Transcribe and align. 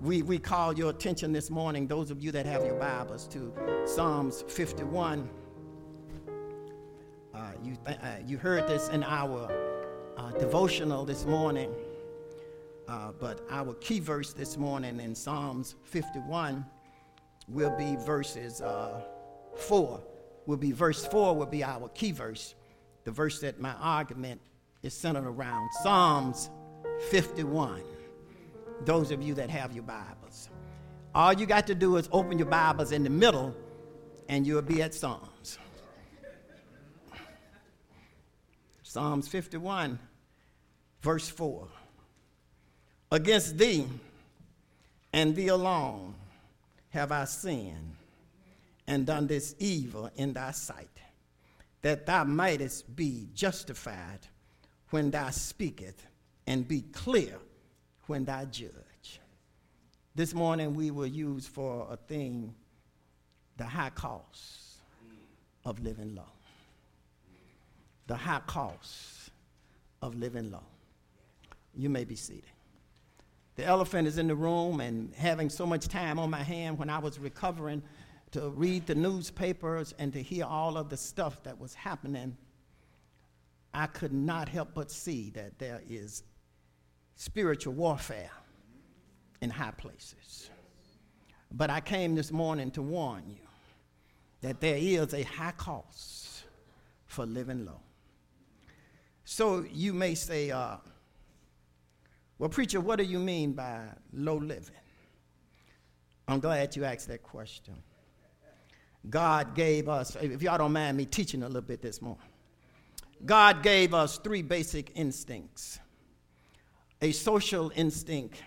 we, 0.00 0.22
we 0.22 0.38
call 0.38 0.72
your 0.72 0.90
attention 0.90 1.32
this 1.32 1.50
morning, 1.50 1.86
those 1.86 2.10
of 2.10 2.22
you 2.22 2.32
that 2.32 2.46
have 2.46 2.64
your 2.64 2.76
Bibles, 2.76 3.28
to 3.28 3.52
Psalms 3.84 4.42
51. 4.48 5.28
Uh, 7.34 7.52
you, 7.62 7.76
th- 7.86 7.98
uh, 8.02 8.06
you 8.26 8.38
heard 8.38 8.66
this 8.66 8.88
in 8.88 9.02
our 9.04 9.52
uh, 10.16 10.30
devotional 10.32 11.04
this 11.04 11.26
morning, 11.26 11.70
uh, 12.88 13.12
but 13.20 13.42
our 13.50 13.74
key 13.74 14.00
verse 14.00 14.32
this 14.32 14.56
morning 14.56 15.00
in 15.00 15.14
Psalms 15.14 15.74
51 15.84 16.64
will 17.48 17.76
be 17.76 17.96
verses 17.96 18.62
uh, 18.62 19.02
4. 19.54 20.00
Will 20.46 20.56
be 20.56 20.72
verse 20.72 21.04
4 21.06 21.36
will 21.36 21.44
be 21.44 21.62
our 21.62 21.90
key 21.90 22.12
verse, 22.12 22.54
the 23.04 23.10
verse 23.10 23.38
that 23.40 23.60
my 23.60 23.74
argument 23.74 24.40
is 24.82 24.94
centered 24.94 25.26
around. 25.26 25.68
Psalms 25.82 26.48
51 27.10 27.82
those 28.84 29.10
of 29.10 29.22
you 29.22 29.34
that 29.34 29.50
have 29.50 29.72
your 29.72 29.84
Bibles. 29.84 30.48
All 31.14 31.32
you 31.32 31.46
got 31.46 31.66
to 31.66 31.74
do 31.74 31.96
is 31.96 32.08
open 32.12 32.38
your 32.38 32.48
Bibles 32.48 32.92
in 32.92 33.02
the 33.02 33.10
middle, 33.10 33.54
and 34.28 34.46
you'll 34.46 34.62
be 34.62 34.82
at 34.82 34.94
Psalms. 34.94 35.58
Psalms 38.82 39.28
51, 39.28 39.98
verse 41.00 41.28
4. 41.28 41.68
Against 43.12 43.58
thee 43.58 43.86
and 45.12 45.34
thee 45.34 45.48
alone 45.48 46.14
have 46.90 47.12
I 47.12 47.24
sinned 47.24 47.96
and 48.86 49.06
done 49.06 49.26
this 49.26 49.54
evil 49.58 50.10
in 50.16 50.32
thy 50.32 50.50
sight, 50.50 50.88
that 51.82 52.06
thou 52.06 52.24
mightest 52.24 52.94
be 52.96 53.28
justified 53.34 54.20
when 54.90 55.10
thou 55.10 55.30
speakest 55.30 55.98
and 56.46 56.66
be 56.66 56.82
clear 56.82 57.38
when 58.10 58.24
thou 58.24 58.44
judge. 58.44 59.20
This 60.16 60.34
morning 60.34 60.74
we 60.74 60.90
will 60.90 61.06
use 61.06 61.46
for 61.46 61.86
a 61.88 61.96
theme 61.96 62.56
the 63.56 63.62
high 63.62 63.90
cost 63.90 64.80
of 65.64 65.78
living 65.78 66.16
low. 66.16 66.32
The 68.08 68.16
high 68.16 68.40
cost 68.48 69.30
of 70.02 70.16
living 70.16 70.50
low. 70.50 70.64
You 71.72 71.88
may 71.88 72.02
be 72.02 72.16
seated. 72.16 72.50
The 73.54 73.64
elephant 73.64 74.08
is 74.08 74.18
in 74.18 74.26
the 74.26 74.34
room, 74.34 74.80
and 74.80 75.14
having 75.14 75.48
so 75.48 75.64
much 75.64 75.86
time 75.86 76.18
on 76.18 76.30
my 76.30 76.42
hand 76.42 76.80
when 76.80 76.90
I 76.90 76.98
was 76.98 77.20
recovering 77.20 77.80
to 78.32 78.48
read 78.48 78.88
the 78.88 78.96
newspapers 78.96 79.94
and 80.00 80.12
to 80.14 80.20
hear 80.20 80.46
all 80.46 80.76
of 80.76 80.88
the 80.88 80.96
stuff 80.96 81.44
that 81.44 81.60
was 81.60 81.74
happening, 81.74 82.36
I 83.72 83.86
could 83.86 84.12
not 84.12 84.48
help 84.48 84.70
but 84.74 84.90
see 84.90 85.30
that 85.30 85.60
there 85.60 85.80
is 85.88 86.24
spiritual 87.20 87.74
warfare 87.74 88.30
in 89.42 89.50
high 89.50 89.72
places. 89.72 90.48
But 91.52 91.68
I 91.68 91.80
came 91.80 92.14
this 92.14 92.32
morning 92.32 92.70
to 92.70 92.80
warn 92.80 93.24
you 93.28 93.46
that 94.40 94.62
there 94.62 94.78
is 94.78 95.12
a 95.12 95.22
high 95.24 95.52
cost 95.52 96.44
for 97.04 97.26
living 97.26 97.66
low. 97.66 97.80
So 99.26 99.66
you 99.70 99.92
may 99.92 100.14
say, 100.14 100.50
uh, 100.50 100.76
well, 102.38 102.48
preacher, 102.48 102.80
what 102.80 102.96
do 102.96 103.04
you 103.04 103.18
mean 103.18 103.52
by 103.52 103.82
low 104.14 104.38
living? 104.38 104.74
I'm 106.26 106.40
glad 106.40 106.74
you 106.74 106.86
asked 106.86 107.08
that 107.08 107.22
question. 107.22 107.74
God 109.10 109.54
gave 109.54 109.90
us, 109.90 110.16
if 110.22 110.40
y'all 110.40 110.56
don't 110.56 110.72
mind 110.72 110.96
me 110.96 111.04
teaching 111.04 111.42
a 111.42 111.46
little 111.46 111.60
bit 111.60 111.82
this 111.82 112.00
morning, 112.00 112.24
God 113.26 113.62
gave 113.62 113.92
us 113.92 114.16
three 114.16 114.40
basic 114.40 114.92
instincts 114.94 115.80
a 117.02 117.12
social 117.12 117.72
instinct 117.74 118.42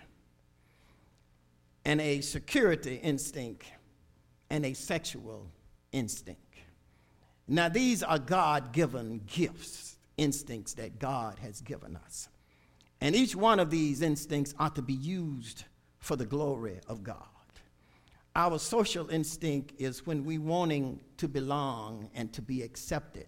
and 1.84 2.00
a 2.00 2.20
security 2.20 2.96
instinct 3.02 3.66
and 4.50 4.64
a 4.64 4.72
sexual 4.72 5.50
instinct. 5.92 6.40
Now, 7.46 7.68
these 7.68 8.02
are 8.02 8.18
God 8.18 8.72
given 8.72 9.20
gifts, 9.26 9.98
instincts 10.16 10.74
that 10.74 10.98
God 10.98 11.38
has 11.40 11.60
given 11.60 11.96
us. 11.96 12.28
And 13.00 13.14
each 13.14 13.36
one 13.36 13.60
of 13.60 13.70
these 13.70 14.00
instincts 14.00 14.54
ought 14.58 14.76
to 14.76 14.82
be 14.82 14.94
used 14.94 15.64
for 15.98 16.16
the 16.16 16.24
glory 16.24 16.80
of 16.88 17.02
God. 17.02 17.18
Our 18.36 18.58
social 18.58 19.10
instinct 19.10 19.74
is 19.78 20.06
when 20.06 20.24
we 20.24 20.38
wanting 20.38 21.00
to 21.18 21.28
belong 21.28 22.08
and 22.14 22.32
to 22.32 22.42
be 22.42 22.62
accepted 22.62 23.26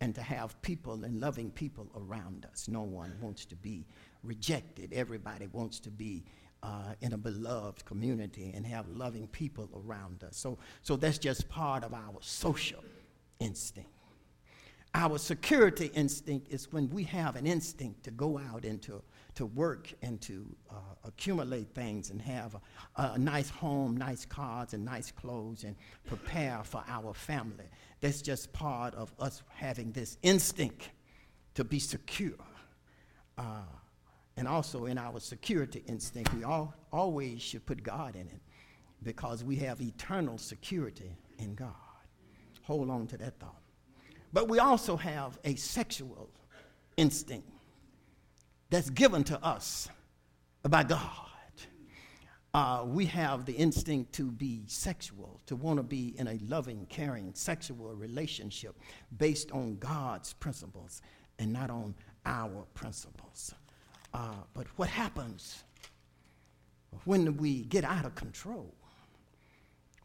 and 0.00 0.14
to 0.14 0.22
have 0.22 0.60
people 0.62 1.04
and 1.04 1.20
loving 1.20 1.50
people 1.50 1.88
around 1.96 2.46
us. 2.52 2.68
No 2.68 2.82
one 2.82 3.14
wants 3.20 3.46
to 3.46 3.56
be 3.56 3.86
rejected. 4.24 4.92
Everybody 4.92 5.46
wants 5.52 5.80
to 5.80 5.90
be 5.90 6.24
uh, 6.62 6.94
in 7.00 7.12
a 7.12 7.18
beloved 7.18 7.84
community 7.84 8.52
and 8.54 8.66
have 8.66 8.88
loving 8.88 9.26
people 9.28 9.68
around 9.74 10.24
us. 10.24 10.36
So, 10.36 10.58
so 10.82 10.96
that's 10.96 11.18
just 11.18 11.48
part 11.48 11.84
of 11.84 11.92
our 11.92 12.16
social 12.20 12.82
instinct. 13.38 13.90
Our 14.96 15.18
security 15.18 15.90
instinct 15.94 16.52
is 16.52 16.72
when 16.72 16.88
we 16.88 17.02
have 17.04 17.34
an 17.34 17.46
instinct 17.46 18.04
to 18.04 18.12
go 18.12 18.38
out 18.38 18.64
and 18.64 18.80
to, 18.82 19.02
to 19.34 19.44
work 19.44 19.92
and 20.02 20.20
to 20.22 20.46
uh, 20.70 20.74
accumulate 21.04 21.74
things 21.74 22.10
and 22.10 22.22
have 22.22 22.54
a, 22.54 23.02
a, 23.02 23.18
nice 23.18 23.50
home, 23.50 23.96
nice 23.96 24.24
cars, 24.24 24.72
and 24.72 24.84
nice 24.84 25.10
clothes 25.10 25.64
and 25.64 25.74
prepare 26.06 26.60
for 26.62 26.84
our 26.86 27.12
family. 27.12 27.64
That's 28.00 28.22
just 28.22 28.52
part 28.52 28.94
of 28.94 29.12
us 29.18 29.42
having 29.48 29.90
this 29.90 30.16
instinct 30.22 30.88
to 31.54 31.64
be 31.64 31.80
secure. 31.80 32.38
Uh, 33.36 33.62
and 34.36 34.48
also 34.48 34.86
in 34.86 34.98
our 34.98 35.20
security 35.20 35.82
instinct, 35.86 36.34
we 36.34 36.44
all, 36.44 36.74
always 36.92 37.40
should 37.40 37.64
put 37.66 37.82
God 37.82 38.16
in 38.16 38.22
it 38.22 38.40
because 39.02 39.44
we 39.44 39.56
have 39.56 39.80
eternal 39.80 40.38
security 40.38 41.16
in 41.38 41.54
God. 41.54 41.72
Hold 42.62 42.90
on 42.90 43.06
to 43.08 43.16
that 43.18 43.38
thought. 43.38 43.60
But 44.32 44.48
we 44.48 44.58
also 44.58 44.96
have 44.96 45.38
a 45.44 45.54
sexual 45.54 46.28
instinct 46.96 47.48
that's 48.70 48.90
given 48.90 49.22
to 49.24 49.44
us 49.44 49.88
by 50.68 50.82
God. 50.82 51.00
Uh, 52.52 52.84
we 52.86 53.04
have 53.06 53.44
the 53.46 53.52
instinct 53.52 54.12
to 54.12 54.30
be 54.30 54.62
sexual, 54.66 55.40
to 55.46 55.56
want 55.56 55.76
to 55.76 55.82
be 55.82 56.14
in 56.18 56.28
a 56.28 56.38
loving, 56.48 56.86
caring, 56.86 57.32
sexual 57.34 57.94
relationship 57.94 58.76
based 59.18 59.50
on 59.50 59.76
God's 59.78 60.32
principles 60.34 61.02
and 61.40 61.52
not 61.52 61.68
on 61.68 61.94
our 62.24 62.64
principles. 62.74 63.54
Uh, 64.14 64.34
but 64.54 64.66
what 64.76 64.88
happens 64.88 65.64
when 67.04 67.36
we 67.36 67.64
get 67.64 67.82
out 67.84 68.04
of 68.04 68.14
control? 68.14 68.72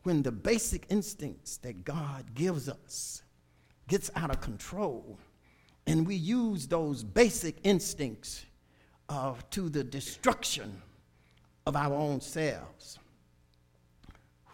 When 0.01 0.23
the 0.23 0.31
basic 0.31 0.87
instincts 0.89 1.57
that 1.57 1.85
God 1.85 2.33
gives 2.33 2.67
us 2.67 3.21
gets 3.87 4.09
out 4.15 4.31
of 4.31 4.41
control, 4.41 5.19
and 5.85 6.07
we 6.07 6.15
use 6.15 6.67
those 6.67 7.03
basic 7.03 7.57
instincts 7.63 8.45
uh, 9.09 9.33
to 9.51 9.69
the 9.69 9.83
destruction 9.83 10.81
of 11.67 11.75
our 11.75 11.93
own 11.93 12.19
selves. 12.19 12.97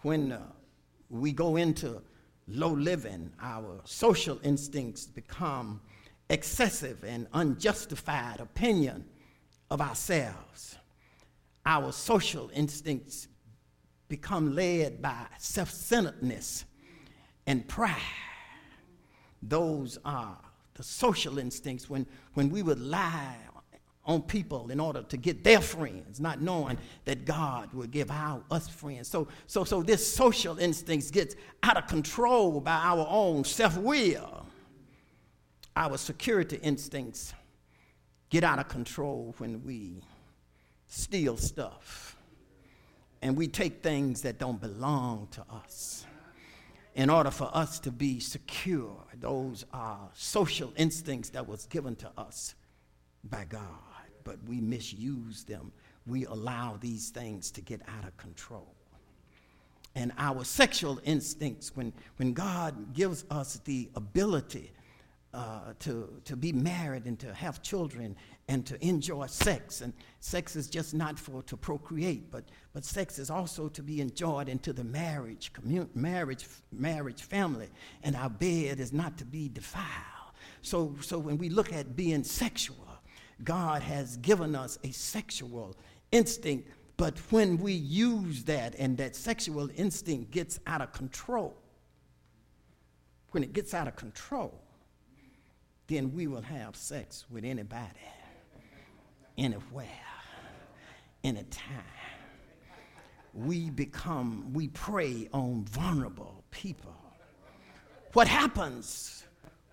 When 0.02 0.32
uh, 0.32 0.42
we 1.08 1.32
go 1.32 1.56
into 1.56 2.02
low 2.48 2.72
living, 2.72 3.30
our 3.40 3.80
social 3.84 4.38
instincts 4.42 5.06
become 5.06 5.80
excessive 6.28 7.04
and 7.04 7.26
unjustified 7.32 8.40
opinion 8.40 9.04
of 9.70 9.80
ourselves. 9.80 10.76
Our 11.64 11.92
social 11.92 12.50
instincts 12.54 13.28
become 14.08 14.54
led 14.54 15.02
by 15.02 15.26
self 15.38 15.70
centeredness 15.70 16.64
and 17.46 17.66
pride. 17.66 17.96
Those 19.42 19.98
are 20.04 20.38
the 20.74 20.82
social 20.82 21.38
instincts 21.38 21.88
when, 21.88 22.06
when 22.34 22.50
we 22.50 22.62
would 22.62 22.80
lie 22.80 23.36
on 24.04 24.22
people 24.22 24.70
in 24.70 24.78
order 24.78 25.02
to 25.02 25.16
get 25.16 25.42
their 25.42 25.60
friends, 25.60 26.20
not 26.20 26.40
knowing 26.40 26.78
that 27.04 27.24
God 27.24 27.72
will 27.74 27.88
give 27.88 28.10
our, 28.10 28.40
us 28.50 28.68
friends. 28.68 29.08
So, 29.08 29.26
so, 29.46 29.64
so 29.64 29.82
this 29.82 30.14
social 30.14 30.58
instincts 30.58 31.10
gets 31.10 31.34
out 31.62 31.76
of 31.76 31.88
control 31.88 32.60
by 32.60 32.76
our 32.76 33.06
own 33.08 33.44
self 33.44 33.76
will. 33.76 34.46
Our 35.74 35.98
security 35.98 36.58
instincts 36.62 37.34
get 38.30 38.44
out 38.44 38.58
of 38.58 38.68
control 38.68 39.34
when 39.38 39.64
we 39.64 40.02
steal 40.86 41.36
stuff 41.36 42.16
and 43.22 43.36
we 43.36 43.48
take 43.48 43.82
things 43.82 44.22
that 44.22 44.38
don't 44.38 44.60
belong 44.60 45.28
to 45.32 45.44
us. 45.50 46.04
In 46.94 47.10
order 47.10 47.30
for 47.30 47.50
us 47.52 47.78
to 47.80 47.90
be 47.90 48.20
secure, 48.20 48.96
those 49.20 49.66
are 49.72 50.08
social 50.14 50.72
instincts 50.76 51.28
that 51.30 51.46
was 51.46 51.66
given 51.66 51.94
to 51.96 52.10
us 52.16 52.54
by 53.24 53.44
God, 53.44 53.62
but 54.24 54.38
we 54.46 54.60
misuse 54.60 55.44
them. 55.44 55.72
We 56.06 56.24
allow 56.24 56.78
these 56.80 57.10
things 57.10 57.50
to 57.52 57.60
get 57.60 57.82
out 57.86 58.04
of 58.04 58.16
control. 58.16 58.74
And 59.94 60.12
our 60.18 60.44
sexual 60.44 61.00
instincts, 61.04 61.74
when, 61.74 61.92
when 62.16 62.32
God 62.32 62.94
gives 62.94 63.24
us 63.30 63.60
the 63.64 63.90
ability 63.94 64.70
uh, 65.36 65.74
to, 65.78 66.08
to 66.24 66.34
be 66.34 66.50
married 66.50 67.04
and 67.04 67.18
to 67.18 67.32
have 67.34 67.60
children 67.60 68.16
and 68.48 68.64
to 68.64 68.82
enjoy 68.82 69.26
sex. 69.26 69.82
And 69.82 69.92
sex 70.20 70.56
is 70.56 70.66
just 70.66 70.94
not 70.94 71.18
for 71.18 71.42
to 71.42 71.58
procreate, 71.58 72.30
but, 72.30 72.44
but 72.72 72.86
sex 72.86 73.18
is 73.18 73.28
also 73.28 73.68
to 73.68 73.82
be 73.82 74.00
enjoyed 74.00 74.48
into 74.48 74.72
the 74.72 74.82
marriage, 74.82 75.52
commun- 75.52 75.90
marriage, 75.94 76.46
marriage 76.72 77.22
family. 77.22 77.68
And 78.02 78.16
our 78.16 78.30
bed 78.30 78.80
is 78.80 78.94
not 78.94 79.18
to 79.18 79.26
be 79.26 79.50
defiled. 79.50 80.32
So, 80.62 80.96
so 81.02 81.18
when 81.18 81.36
we 81.36 81.50
look 81.50 81.70
at 81.70 81.94
being 81.94 82.24
sexual, 82.24 82.88
God 83.44 83.82
has 83.82 84.16
given 84.16 84.56
us 84.56 84.78
a 84.84 84.90
sexual 84.90 85.76
instinct, 86.12 86.70
but 86.96 87.18
when 87.30 87.58
we 87.58 87.74
use 87.74 88.42
that 88.44 88.74
and 88.78 88.96
that 88.96 89.14
sexual 89.14 89.68
instinct 89.76 90.30
gets 90.30 90.58
out 90.66 90.80
of 90.80 90.92
control, 90.92 91.58
when 93.32 93.42
it 93.42 93.52
gets 93.52 93.74
out 93.74 93.86
of 93.86 93.96
control, 93.96 94.62
then 95.88 96.12
we 96.12 96.26
will 96.26 96.42
have 96.42 96.74
sex 96.74 97.24
with 97.30 97.44
anybody, 97.44 97.90
anywhere, 99.38 99.86
anytime. 101.22 101.62
We 103.34 103.70
become, 103.70 104.52
we 104.52 104.68
prey 104.68 105.28
on 105.32 105.64
vulnerable 105.66 106.42
people. 106.50 106.96
What 108.14 108.26
happens 108.26 109.24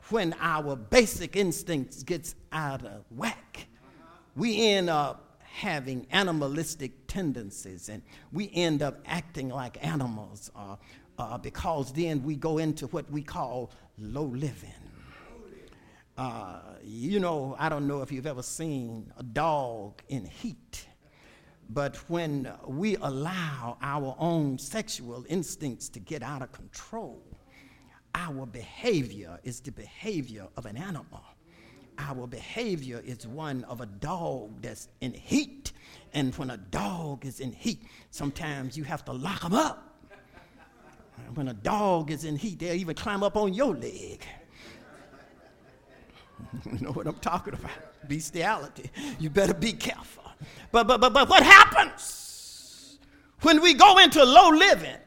when 0.10 0.36
our 0.40 0.76
basic 0.76 1.36
instincts 1.36 2.04
gets 2.04 2.36
out 2.52 2.86
of 2.86 3.06
whack? 3.10 3.68
We 4.36 4.70
end 4.70 4.90
up 4.90 5.40
having 5.40 6.06
animalistic 6.12 7.08
tendencies 7.08 7.88
and 7.88 8.02
we 8.32 8.50
end 8.54 8.82
up 8.82 9.00
acting 9.06 9.50
like 9.50 9.78
animals 9.86 10.52
uh, 10.56 10.76
uh, 11.18 11.38
because 11.38 11.94
then 11.94 12.24
we 12.24 12.36
go 12.36 12.58
into 12.58 12.88
what 12.88 13.10
we 13.12 13.22
call 13.22 13.72
low 13.98 14.26
living. 14.26 14.83
Uh, 16.18 16.60
you 16.84 17.20
know, 17.20 17.56
I 17.58 17.70
don't 17.70 17.88
know 17.88 18.02
if 18.02 18.12
you've 18.12 18.28
ever 18.28 18.44
seen 18.44 19.12
a 19.18 19.24
dog 19.24 20.02
in 20.10 20.26
heat, 20.26 20.86
but 21.70 21.98
when 22.08 22.52
we 22.68 22.98
allow 22.98 23.78
our 23.82 24.16
own 24.20 24.60
sexual 24.60 25.26
instincts 25.28 25.90
to 25.90 26.00
get 26.00 26.22
out 26.22 26.44
of 26.44 26.52
control, 26.52 27.24
our 28.14 28.46
behavior 28.46 29.40
is 29.44 29.60
the 29.60 29.72
behavior 29.72 30.48
of 30.56 30.68
an 30.68 30.78
animal. 30.78 31.24
Our 31.98 32.28
behavior 32.28 33.02
is 33.04 33.26
one 33.26 33.64
of 33.64 33.82
a 33.82 33.88
dog 33.88 34.62
that's 34.62 34.90
in 35.02 35.14
heat. 35.14 35.74
And 36.14 36.34
when 36.36 36.52
a 36.52 36.58
dog 36.58 37.26
is 37.26 37.40
in 37.40 37.52
heat, 37.52 37.84
sometimes 38.12 38.78
you 38.78 38.84
have 38.84 39.04
to 39.06 39.14
lock 39.14 39.42
them 39.42 39.54
up. 39.54 40.00
When 41.34 41.48
a 41.48 41.54
dog 41.54 42.12
is 42.12 42.24
in 42.24 42.36
heat, 42.36 42.60
they'll 42.60 42.76
even 42.76 42.96
climb 42.96 43.24
up 43.24 43.36
on 43.36 43.54
your 43.54 43.76
leg. 43.76 44.24
you 46.72 46.80
know 46.80 46.92
what 46.92 47.08
I'm 47.08 47.16
talking 47.16 47.54
about? 47.54 47.72
Bestiality. 48.08 48.90
You 49.20 49.30
better 49.30 49.54
be 49.54 49.74
careful. 49.74 50.24
But, 50.72 50.88
but, 50.88 51.00
but, 51.00 51.14
but 51.14 51.30
what 51.30 51.44
happens 51.44 52.98
when 53.42 53.62
we 53.62 53.74
go 53.74 53.98
into 54.00 54.24
low 54.24 54.50
living? 54.50 54.98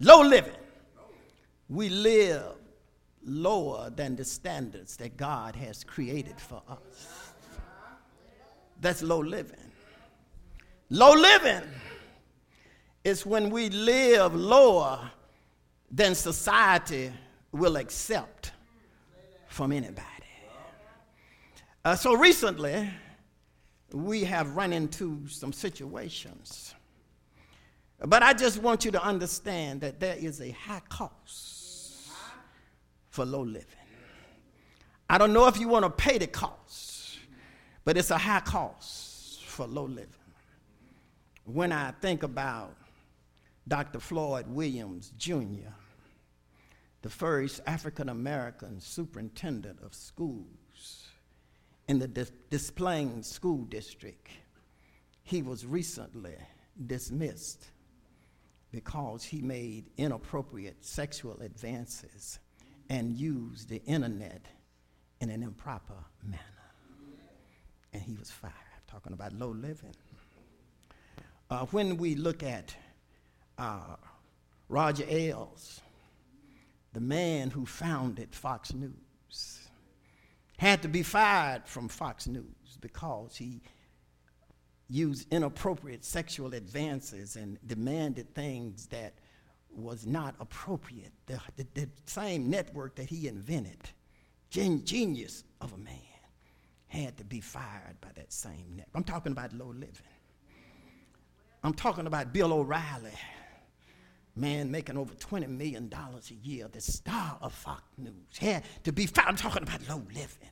Low 0.00 0.22
living. 0.22 0.52
We 1.68 1.88
live 1.88 2.54
lower 3.24 3.90
than 3.90 4.16
the 4.16 4.24
standards 4.24 4.96
that 4.98 5.16
God 5.16 5.56
has 5.56 5.82
created 5.82 6.40
for 6.40 6.62
us. 6.68 7.32
That's 8.80 9.02
low 9.02 9.20
living. 9.20 9.56
Low 10.90 11.12
living 11.12 11.68
is 13.04 13.26
when 13.26 13.50
we 13.50 13.70
live 13.70 14.34
lower 14.34 15.10
than 15.90 16.14
society 16.14 17.12
will 17.52 17.76
accept 17.76 18.52
from 19.56 19.72
anybody. 19.72 20.02
Uh, 21.82 21.96
so 21.96 22.14
recently, 22.14 22.90
we 23.90 24.22
have 24.22 24.54
run 24.54 24.70
into 24.70 25.26
some 25.28 25.50
situations. 25.50 26.74
But 28.04 28.22
I 28.22 28.34
just 28.34 28.60
want 28.60 28.84
you 28.84 28.90
to 28.90 29.02
understand 29.02 29.80
that 29.80 29.98
there 29.98 30.14
is 30.14 30.42
a 30.42 30.50
high 30.50 30.82
cost 30.90 32.10
for 33.08 33.24
low 33.24 33.40
living. 33.40 33.64
I 35.08 35.16
don't 35.16 35.32
know 35.32 35.46
if 35.46 35.58
you 35.58 35.68
want 35.68 35.86
to 35.86 35.90
pay 35.90 36.18
the 36.18 36.26
cost, 36.26 37.18
but 37.86 37.96
it's 37.96 38.10
a 38.10 38.18
high 38.18 38.40
cost 38.40 39.42
for 39.44 39.66
low 39.66 39.86
living. 39.86 40.10
When 41.46 41.72
I 41.72 41.92
think 42.02 42.24
about 42.24 42.76
Dr. 43.66 44.00
Floyd 44.00 44.46
Williams 44.48 45.12
Jr., 45.16 45.72
the 47.06 47.10
first 47.10 47.60
African 47.68 48.08
American 48.08 48.80
superintendent 48.80 49.78
of 49.80 49.94
schools 49.94 51.04
in 51.86 52.00
the 52.00 52.08
Des 52.08 52.72
Plaines 52.74 53.28
School 53.28 53.62
District. 53.66 54.28
He 55.22 55.40
was 55.40 55.64
recently 55.64 56.34
dismissed 56.88 57.68
because 58.72 59.22
he 59.22 59.40
made 59.40 59.84
inappropriate 59.96 60.84
sexual 60.84 61.40
advances 61.42 62.40
and 62.90 63.16
used 63.16 63.68
the 63.68 63.80
internet 63.84 64.44
in 65.20 65.30
an 65.30 65.44
improper 65.44 66.02
manner. 66.24 66.42
And 67.92 68.02
he 68.02 68.16
was 68.16 68.32
fired. 68.32 68.52
Talking 68.88 69.12
about 69.12 69.32
low 69.32 69.50
living. 69.50 69.94
Uh, 71.50 71.66
when 71.66 71.98
we 71.98 72.16
look 72.16 72.42
at 72.42 72.74
uh, 73.58 73.94
Roger 74.68 75.04
Ailes, 75.08 75.82
the 76.96 77.00
man 77.02 77.50
who 77.50 77.66
founded 77.66 78.34
Fox 78.34 78.72
News, 78.72 79.68
had 80.56 80.80
to 80.80 80.88
be 80.88 81.02
fired 81.02 81.68
from 81.68 81.88
Fox 81.88 82.26
News 82.26 82.78
because 82.80 83.36
he 83.36 83.60
used 84.88 85.30
inappropriate 85.30 86.06
sexual 86.06 86.54
advances 86.54 87.36
and 87.36 87.58
demanded 87.66 88.34
things 88.34 88.86
that 88.86 89.12
was 89.70 90.06
not 90.06 90.36
appropriate. 90.40 91.12
The, 91.26 91.38
the, 91.58 91.66
the 91.74 91.88
same 92.06 92.48
network 92.48 92.94
that 92.96 93.10
he 93.10 93.28
invented, 93.28 93.90
gen- 94.48 94.82
genius 94.86 95.44
of 95.60 95.74
a 95.74 95.78
man, 95.78 95.98
had 96.86 97.18
to 97.18 97.24
be 97.24 97.42
fired 97.42 98.00
by 98.00 98.08
that 98.14 98.32
same 98.32 98.70
network. 98.70 98.94
I'm 98.94 99.04
talking 99.04 99.32
about 99.32 99.52
low 99.52 99.66
living. 99.66 99.92
I'm 101.62 101.74
talking 101.74 102.06
about 102.06 102.32
Bill 102.32 102.54
O'Reilly 102.54 103.12
man 104.36 104.70
making 104.70 104.96
over 104.96 105.14
$20 105.14 105.48
million 105.48 105.90
a 105.92 106.46
year, 106.46 106.68
the 106.70 106.80
star 106.80 107.38
of 107.40 107.52
Fox 107.52 107.82
News, 107.96 108.38
had 108.38 108.64
to 108.84 108.92
be 108.92 109.06
found. 109.06 109.28
I'm 109.28 109.36
talking 109.36 109.62
about 109.62 109.88
low 109.88 110.02
living. 110.08 110.50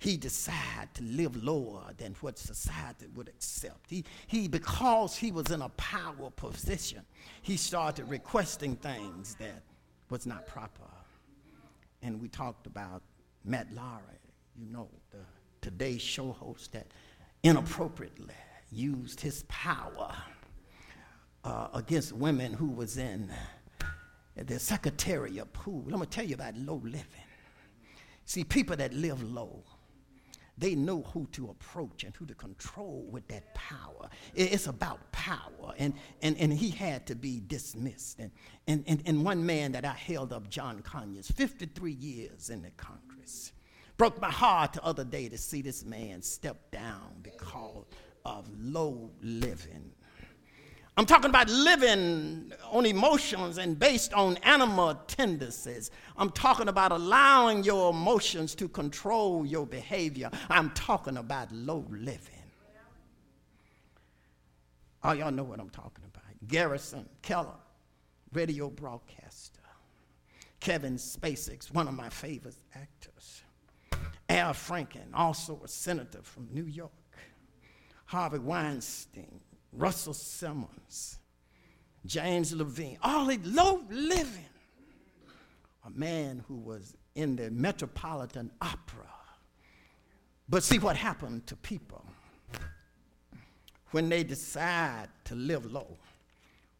He 0.00 0.16
decided 0.16 0.94
to 0.94 1.02
live 1.02 1.42
lower 1.42 1.92
than 1.96 2.14
what 2.20 2.38
society 2.38 3.06
would 3.14 3.28
accept. 3.28 3.90
He, 3.90 4.04
he, 4.28 4.46
because 4.46 5.16
he 5.16 5.32
was 5.32 5.50
in 5.50 5.60
a 5.60 5.68
power 5.70 6.30
position, 6.36 7.02
he 7.42 7.56
started 7.56 8.08
requesting 8.08 8.76
things 8.76 9.34
that 9.40 9.62
was 10.08 10.24
not 10.24 10.46
proper. 10.46 10.84
And 12.02 12.22
we 12.22 12.28
talked 12.28 12.68
about 12.68 13.02
Matt 13.44 13.72
Lauer, 13.74 14.00
you 14.56 14.66
know, 14.70 14.88
the 15.10 15.18
Today 15.60 15.98
Show 15.98 16.30
host 16.30 16.72
that 16.72 16.86
inappropriately 17.42 18.34
used 18.70 19.20
his 19.20 19.44
power 19.48 20.14
uh, 21.48 21.68
against 21.72 22.12
women 22.12 22.52
who 22.52 22.68
was 22.68 22.98
in 22.98 23.30
the 24.36 24.58
secretariat 24.58 25.50
pool. 25.54 25.82
I'm 25.86 25.92
going 25.92 26.04
to 26.04 26.10
tell 26.10 26.24
you 26.24 26.34
about 26.34 26.54
low 26.56 26.80
living. 26.84 27.04
See, 28.26 28.44
people 28.44 28.76
that 28.76 28.92
live 28.92 29.22
low, 29.22 29.64
they 30.58 30.74
know 30.74 31.02
who 31.14 31.26
to 31.32 31.48
approach 31.48 32.04
and 32.04 32.14
who 32.14 32.26
to 32.26 32.34
control 32.34 33.06
with 33.10 33.26
that 33.28 33.54
power. 33.54 34.10
It's 34.34 34.66
about 34.66 35.10
power. 35.10 35.72
And, 35.78 35.94
and, 36.20 36.36
and 36.36 36.52
he 36.52 36.68
had 36.68 37.06
to 37.06 37.14
be 37.14 37.40
dismissed. 37.46 38.18
And, 38.18 38.30
and, 38.66 38.84
and, 38.86 39.02
and 39.06 39.24
one 39.24 39.46
man 39.46 39.72
that 39.72 39.86
I 39.86 39.92
held 39.94 40.34
up, 40.34 40.50
John 40.50 40.82
Conyers, 40.82 41.30
53 41.30 41.92
years 41.92 42.50
in 42.50 42.60
the 42.60 42.70
Congress. 42.72 43.52
Broke 43.96 44.20
my 44.20 44.30
heart 44.30 44.74
the 44.74 44.84
other 44.84 45.04
day 45.04 45.30
to 45.30 45.38
see 45.38 45.62
this 45.62 45.82
man 45.82 46.20
step 46.20 46.70
down 46.70 47.14
because 47.22 47.86
of 48.26 48.46
low 48.60 49.10
living. 49.22 49.92
I'm 50.98 51.06
talking 51.06 51.30
about 51.30 51.48
living 51.48 52.52
on 52.72 52.84
emotions 52.84 53.58
and 53.58 53.78
based 53.78 54.12
on 54.14 54.36
animal 54.38 54.96
tendencies. 55.06 55.92
I'm 56.16 56.30
talking 56.30 56.66
about 56.66 56.90
allowing 56.90 57.62
your 57.62 57.90
emotions 57.90 58.56
to 58.56 58.66
control 58.66 59.46
your 59.46 59.64
behavior. 59.64 60.28
I'm 60.50 60.70
talking 60.70 61.18
about 61.18 61.52
low 61.52 61.86
living. 61.88 62.42
Oh, 65.04 65.12
y'all 65.12 65.30
know 65.30 65.44
what 65.44 65.60
I'm 65.60 65.70
talking 65.70 66.02
about. 66.12 66.24
Garrison 66.48 67.08
Keillor, 67.22 67.54
radio 68.32 68.68
broadcaster. 68.68 69.60
Kevin 70.58 70.96
Spacey, 70.96 71.72
one 71.72 71.86
of 71.86 71.94
my 71.94 72.08
favorite 72.08 72.56
actors. 72.74 73.42
Al 74.28 74.52
Franken, 74.52 75.14
also 75.14 75.60
a 75.62 75.68
senator 75.68 76.22
from 76.22 76.48
New 76.52 76.66
York. 76.66 76.90
Harvey 78.06 78.40
Weinstein, 78.40 79.38
Russell 79.78 80.14
Simmons, 80.14 81.18
James 82.04 82.52
Levine, 82.52 82.98
all 83.02 83.30
low 83.44 83.82
living. 83.88 84.44
A 85.84 85.90
man 85.90 86.44
who 86.48 86.56
was 86.56 86.96
in 87.14 87.36
the 87.36 87.50
Metropolitan 87.50 88.50
Opera. 88.60 89.06
But 90.48 90.62
see 90.62 90.78
what 90.78 90.96
happened 90.96 91.46
to 91.46 91.56
people 91.56 92.04
when 93.92 94.08
they 94.08 94.24
decide 94.24 95.08
to 95.24 95.34
live 95.34 95.70
low, 95.70 95.96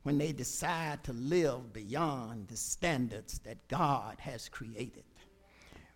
when 0.03 0.19
they 0.19 0.33
decide 0.33 1.05
to 1.05 1.13
live 1.13 1.73
beyond 1.73 2.49
the 2.49 2.57
standards 2.57 3.39
that 3.41 3.67
God 3.69 4.17
has 4.19 4.49
created. 4.49 5.05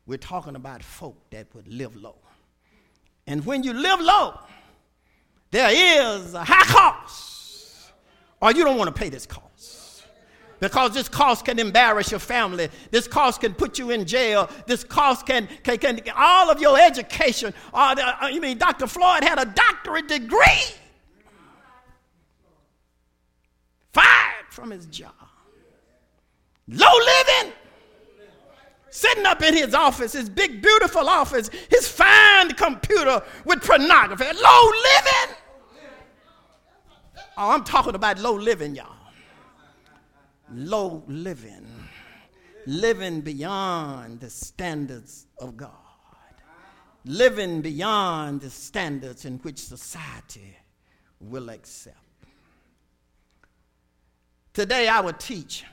We're 0.07 0.19
talking 0.19 0.57
about 0.57 0.83
folk 0.83 1.17
that 1.31 1.55
would 1.55 1.69
live 1.69 1.97
low. 1.97 2.17
And 3.27 3.45
when 3.45 3.63
you 3.63 3.73
live 3.73 4.01
low, 4.01 4.39
there 5.53 5.71
is 5.71 6.35
a 6.35 6.43
high 6.43 6.65
cost, 6.65 7.93
or 8.41 8.53
you 8.53 8.65
don't 8.65 8.79
want 8.79 8.89
to 8.89 8.99
pay 8.99 9.11
this 9.11 9.27
cost. 9.27 10.03
Because 10.59 10.95
this 10.95 11.09
cost 11.09 11.45
can 11.45 11.59
embarrass 11.59 12.11
your 12.11 12.21
family. 12.21 12.69
This 12.91 13.09
cost 13.09 13.41
can 13.41 13.53
put 13.53 13.79
you 13.81 13.91
in 13.91 14.07
jail. 14.07 14.49
This 14.67 14.85
cost 14.85 15.27
can, 15.27 15.49
can, 15.65 15.77
can 15.79 16.01
all 16.17 16.51
of 16.51 16.61
your 16.61 16.81
education. 16.81 17.53
Uh, 17.75 18.29
you 18.33 18.41
mean 18.41 18.59
Dr. 18.59 18.87
Floyd 18.87 19.25
had 19.25 19.41
a 19.41 19.45
doctorate 19.45 20.07
degree 20.07 20.77
fired 23.93 24.47
from 24.51 24.71
his 24.71 24.87
job. 24.87 25.13
Low 26.69 26.97
living. 26.97 27.53
Sitting 28.89 29.27
up 29.27 29.43
in 29.43 29.55
his 29.55 29.75
office, 29.75 30.13
his 30.13 30.31
big, 30.31 30.63
beautiful 30.63 31.09
office, 31.09 31.51
his 31.71 31.89
fine 31.89 32.51
computer 32.53 33.23
with 33.45 33.63
pornography. 33.65 34.25
Low 34.25 34.71
living. 34.95 35.37
Oh, 37.37 37.51
I'm 37.51 37.65
talking 37.65 37.95
about 37.95 38.19
low 38.19 38.35
living, 38.35 38.75
y'all. 38.75 38.95
Low 40.53 41.03
living. 41.07 41.67
Living 42.67 43.23
beyond 43.23 44.21
the 44.21 44.29
standards 44.29 45.27
of 45.39 45.57
God. 45.57 45.71
Living 47.07 47.63
beyond 47.63 48.43
the 48.43 48.51
standards 48.51 49.25
in 49.25 49.39
which 49.39 49.59
society 49.59 50.57
will 51.21 51.49
accept. 51.49 51.97
Today, 54.53 54.87
I 54.87 55.01
would 55.01 55.19
teach 55.19 55.65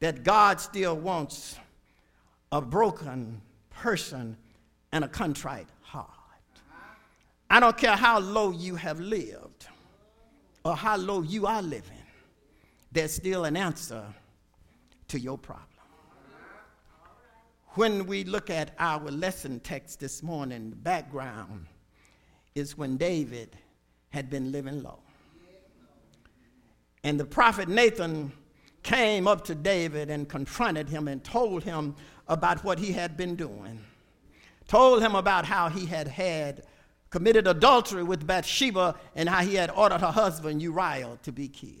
that 0.00 0.24
God 0.24 0.60
still 0.60 0.96
wants 0.96 1.56
a 2.50 2.62
broken 2.62 3.42
person 3.68 4.34
and 4.92 5.04
a 5.04 5.08
contrite 5.08 5.68
heart. 5.82 6.08
I 7.50 7.60
don't 7.60 7.76
care 7.76 7.96
how 7.96 8.18
low 8.18 8.50
you 8.50 8.76
have 8.76 8.98
lived 8.98 9.66
or 10.64 10.76
how 10.76 10.96
low 10.96 11.22
you 11.22 11.46
are 11.46 11.62
living, 11.62 11.96
there's 12.92 13.12
still 13.12 13.44
an 13.44 13.56
answer 13.56 14.04
to 15.08 15.18
your 15.18 15.38
problem. 15.38 15.66
When 17.74 18.06
we 18.06 18.24
look 18.24 18.50
at 18.50 18.74
our 18.78 19.10
lesson 19.10 19.60
text 19.60 20.00
this 20.00 20.22
morning, 20.22 20.70
the 20.70 20.76
background 20.76 21.66
is 22.54 22.76
when 22.76 22.96
David 22.96 23.56
had 24.10 24.28
been 24.28 24.50
living 24.50 24.82
low. 24.82 24.98
And 27.04 27.18
the 27.18 27.24
prophet 27.24 27.68
Nathan 27.68 28.32
came 28.82 29.28
up 29.28 29.44
to 29.44 29.54
David 29.54 30.10
and 30.10 30.28
confronted 30.28 30.88
him 30.88 31.06
and 31.08 31.22
told 31.22 31.62
him 31.62 31.94
about 32.28 32.64
what 32.64 32.78
he 32.78 32.92
had 32.92 33.16
been 33.16 33.36
doing. 33.36 33.80
Told 34.66 35.02
him 35.02 35.14
about 35.14 35.44
how 35.44 35.68
he 35.68 35.86
had 35.86 36.08
had 36.08 36.64
committed 37.10 37.46
adultery 37.46 38.02
with 38.02 38.26
Bathsheba 38.26 38.94
and 39.14 39.28
how 39.28 39.42
he 39.42 39.54
had 39.54 39.70
ordered 39.70 40.00
her 40.00 40.10
husband 40.10 40.62
Uriah 40.62 41.18
to 41.22 41.32
be 41.32 41.48
killed. 41.48 41.74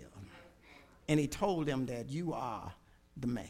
And 1.08 1.18
he 1.18 1.26
told 1.26 1.66
him 1.66 1.86
that 1.86 2.08
you 2.08 2.32
are 2.32 2.72
the 3.16 3.26
man. 3.26 3.48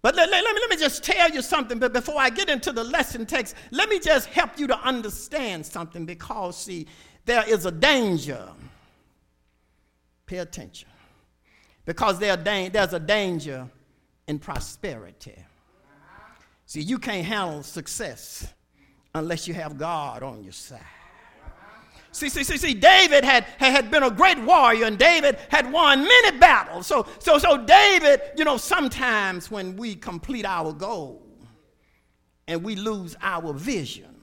But 0.00 0.14
let, 0.14 0.30
let, 0.30 0.44
let, 0.44 0.54
me, 0.54 0.60
let 0.60 0.70
me 0.70 0.76
just 0.76 1.02
tell 1.02 1.30
you 1.30 1.42
something. 1.42 1.78
But 1.80 1.92
before 1.92 2.20
I 2.20 2.30
get 2.30 2.48
into 2.48 2.70
the 2.70 2.84
lesson 2.84 3.26
text, 3.26 3.56
let 3.72 3.88
me 3.88 3.98
just 3.98 4.28
help 4.28 4.58
you 4.58 4.68
to 4.68 4.78
understand 4.78 5.66
something 5.66 6.06
because, 6.06 6.56
see, 6.56 6.86
there 7.24 7.42
is 7.48 7.66
a 7.66 7.72
danger 7.72 8.48
Pay 10.28 10.38
attention. 10.38 10.88
Because 11.86 12.18
there 12.18 12.36
there's 12.36 12.92
a 12.92 13.00
danger 13.00 13.66
in 14.28 14.38
prosperity. 14.38 15.34
See, 16.66 16.82
you 16.82 16.98
can't 16.98 17.24
handle 17.24 17.62
success 17.62 18.52
unless 19.18 19.46
you 19.46 19.54
have 19.54 19.76
God 19.76 20.22
on 20.22 20.42
your 20.42 20.52
side. 20.52 20.80
See, 22.10 22.28
see, 22.28 22.42
see, 22.42 22.56
see, 22.56 22.74
David 22.74 23.22
had, 23.22 23.44
had 23.58 23.90
been 23.90 24.02
a 24.02 24.10
great 24.10 24.38
warrior 24.40 24.86
and 24.86 24.98
David 24.98 25.38
had 25.50 25.70
won 25.70 26.02
many 26.02 26.38
battles. 26.38 26.86
So, 26.86 27.06
so, 27.18 27.38
so 27.38 27.58
David, 27.58 28.20
you 28.36 28.44
know, 28.44 28.56
sometimes 28.56 29.50
when 29.50 29.76
we 29.76 29.94
complete 29.94 30.46
our 30.46 30.72
goal 30.72 31.22
and 32.48 32.64
we 32.64 32.76
lose 32.76 33.14
our 33.20 33.52
vision, 33.52 34.17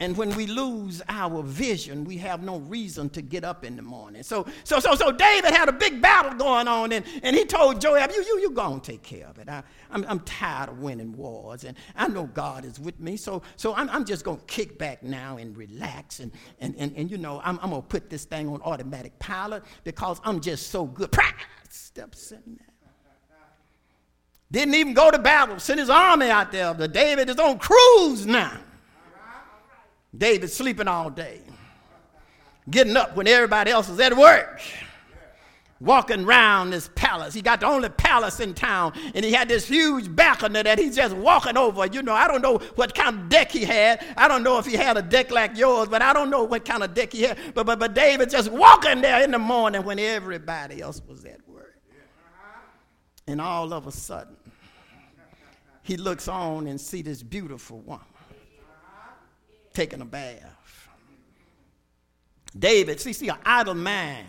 and 0.00 0.16
when 0.16 0.34
we 0.34 0.46
lose 0.46 1.02
our 1.10 1.42
vision, 1.42 2.04
we 2.04 2.16
have 2.16 2.42
no 2.42 2.58
reason 2.60 3.10
to 3.10 3.20
get 3.20 3.44
up 3.44 3.66
in 3.66 3.76
the 3.76 3.82
morning. 3.82 4.22
So, 4.22 4.46
so, 4.64 4.80
so, 4.80 4.94
so 4.94 5.12
David 5.12 5.52
had 5.52 5.68
a 5.68 5.72
big 5.72 6.00
battle 6.00 6.32
going 6.32 6.66
on, 6.66 6.90
and, 6.92 7.04
and 7.22 7.36
he 7.36 7.44
told 7.44 7.82
Joab, 7.82 8.10
you, 8.10 8.24
you, 8.24 8.40
you 8.40 8.50
go 8.50 8.72
and 8.72 8.82
take 8.82 9.02
care 9.02 9.26
of 9.26 9.38
it. 9.38 9.46
I, 9.46 9.62
I'm, 9.90 10.06
I'm 10.08 10.20
tired 10.20 10.70
of 10.70 10.78
winning 10.78 11.12
wars, 11.12 11.64
and 11.64 11.76
I 11.94 12.08
know 12.08 12.24
God 12.24 12.64
is 12.64 12.80
with 12.80 12.98
me. 12.98 13.18
So, 13.18 13.42
so 13.56 13.74
I'm, 13.74 13.90
I'm 13.90 14.06
just 14.06 14.24
going 14.24 14.38
to 14.38 14.44
kick 14.46 14.78
back 14.78 15.02
now 15.02 15.36
and 15.36 15.54
relax. 15.54 16.20
And, 16.20 16.32
and, 16.60 16.74
and, 16.78 16.96
and 16.96 17.10
you 17.10 17.18
know, 17.18 17.42
I'm, 17.44 17.58
I'm 17.62 17.68
going 17.68 17.82
to 17.82 17.88
put 17.88 18.08
this 18.08 18.24
thing 18.24 18.48
on 18.48 18.62
automatic 18.62 19.18
pilot 19.18 19.64
because 19.84 20.18
I'm 20.24 20.40
just 20.40 20.68
so 20.68 20.86
good. 20.86 21.14
Steps 21.68 22.32
in 22.32 22.42
there. 22.46 22.66
Didn't 24.52 24.74
even 24.74 24.94
go 24.94 25.10
to 25.10 25.18
battle, 25.18 25.60
sent 25.60 25.78
his 25.78 25.90
army 25.90 26.28
out 26.28 26.50
there. 26.50 26.74
But 26.74 26.92
David 26.92 27.28
is 27.28 27.38
on 27.38 27.58
cruise 27.58 28.26
now. 28.26 28.58
David 30.16 30.50
sleeping 30.50 30.88
all 30.88 31.10
day, 31.10 31.40
getting 32.68 32.96
up 32.96 33.16
when 33.16 33.28
everybody 33.28 33.70
else 33.70 33.88
is 33.88 34.00
at 34.00 34.16
work, 34.16 34.60
walking 35.78 36.24
around 36.24 36.70
this 36.70 36.90
palace. 36.96 37.32
He 37.32 37.42
got 37.42 37.60
the 37.60 37.66
only 37.66 37.88
palace 37.90 38.40
in 38.40 38.52
town, 38.54 38.92
and 39.14 39.24
he 39.24 39.32
had 39.32 39.48
this 39.48 39.68
huge 39.68 40.14
balcony 40.14 40.62
that 40.62 40.78
he's 40.78 40.96
just 40.96 41.14
walking 41.14 41.56
over. 41.56 41.86
You 41.86 42.02
know, 42.02 42.12
I 42.12 42.26
don't 42.26 42.42
know 42.42 42.58
what 42.74 42.92
kind 42.94 43.20
of 43.20 43.28
deck 43.28 43.52
he 43.52 43.64
had. 43.64 44.04
I 44.16 44.26
don't 44.26 44.42
know 44.42 44.58
if 44.58 44.66
he 44.66 44.74
had 44.74 44.96
a 44.96 45.02
deck 45.02 45.30
like 45.30 45.56
yours, 45.56 45.88
but 45.88 46.02
I 46.02 46.12
don't 46.12 46.28
know 46.28 46.42
what 46.42 46.64
kind 46.64 46.82
of 46.82 46.92
deck 46.92 47.12
he 47.12 47.22
had. 47.22 47.38
But, 47.54 47.66
but, 47.66 47.78
but 47.78 47.94
David 47.94 48.30
just 48.30 48.50
walking 48.50 49.00
there 49.00 49.22
in 49.22 49.30
the 49.30 49.38
morning 49.38 49.84
when 49.84 50.00
everybody 50.00 50.82
else 50.82 51.00
was 51.06 51.24
at 51.24 51.40
work. 51.48 51.78
And 53.28 53.40
all 53.40 53.72
of 53.72 53.86
a 53.86 53.92
sudden, 53.92 54.36
he 55.82 55.96
looks 55.96 56.26
on 56.26 56.66
and 56.66 56.80
see 56.80 57.00
this 57.00 57.22
beautiful 57.22 57.78
woman 57.80 58.04
taking 59.72 60.00
a 60.00 60.04
bath. 60.04 60.88
David, 62.58 63.00
see, 63.00 63.12
see, 63.12 63.28
an 63.28 63.36
idle 63.44 63.74
man 63.74 64.26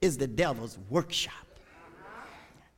is 0.00 0.16
the 0.16 0.26
devil's 0.26 0.78
workshop. 0.88 1.34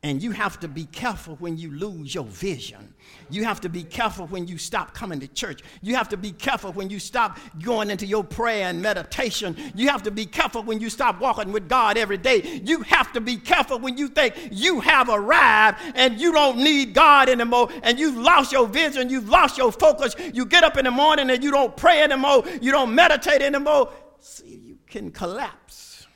And 0.05 0.21
you 0.21 0.33
have 0.33 0.59
to 0.61 0.69
be 0.69 0.87
careful 0.87 1.37
when 1.37 1.57
you 1.57 1.71
lose 1.71 2.13
your 2.13 2.25
vision. 2.25 2.93
You 3.31 3.45
have 3.45 3.61
to 3.61 3.69
be 3.69 3.85
careful 3.85 4.27
when 4.27 4.49
you 4.49 4.59
stop 4.59 4.95
coming 4.95 5.21
to 5.21 5.29
church. 5.29 5.63
You 5.81 5.95
have 5.95 6.09
to 6.09 6.17
be 6.17 6.33
careful 6.33 6.73
when 6.73 6.91
you 6.91 6.99
stop 6.99 7.39
going 7.63 7.89
into 7.89 8.05
your 8.05 8.25
prayer 8.25 8.67
and 8.69 8.83
meditation. 8.83 9.57
You 9.77 9.91
have 9.91 10.03
to 10.03 10.11
be 10.11 10.27
careful 10.27 10.65
when 10.65 10.81
you 10.81 10.91
stop 10.91 11.21
walking 11.21 11.53
with 11.53 11.69
God 11.69 11.97
every 11.97 12.19
day. 12.19 12.61
You 12.65 12.83
have 12.83 13.13
to 13.13 13.21
be 13.21 13.37
careful 13.37 13.79
when 13.79 13.97
you 13.97 14.09
think 14.09 14.35
you 14.51 14.81
have 14.81 15.09
arrived 15.09 15.79
and 15.95 16.21
you 16.21 16.33
don't 16.33 16.59
need 16.59 16.95
God 16.95 17.29
anymore 17.29 17.69
and 17.85 17.97
you've 17.97 18.17
lost 18.17 18.51
your 18.51 18.67
vision, 18.67 19.09
you've 19.09 19.29
lost 19.29 19.57
your 19.57 19.71
focus. 19.71 20.17
You 20.35 20.47
get 20.47 20.65
up 20.65 20.77
in 20.77 20.85
the 20.85 20.91
morning 20.91 21.31
and 21.31 21.45
you 21.45 21.53
don't 21.53 21.77
pray 21.77 22.03
anymore, 22.03 22.43
you 22.61 22.73
don't 22.73 22.93
meditate 22.93 23.41
anymore. 23.41 23.93
See, 24.19 24.61
you 24.65 24.79
can 24.89 25.13
collapse 25.13 26.09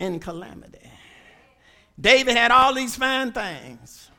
in 0.00 0.18
calamity. 0.18 0.83
David 2.00 2.36
had 2.36 2.50
all 2.50 2.74
these 2.74 2.96
fine 2.96 3.32
things, 3.32 4.10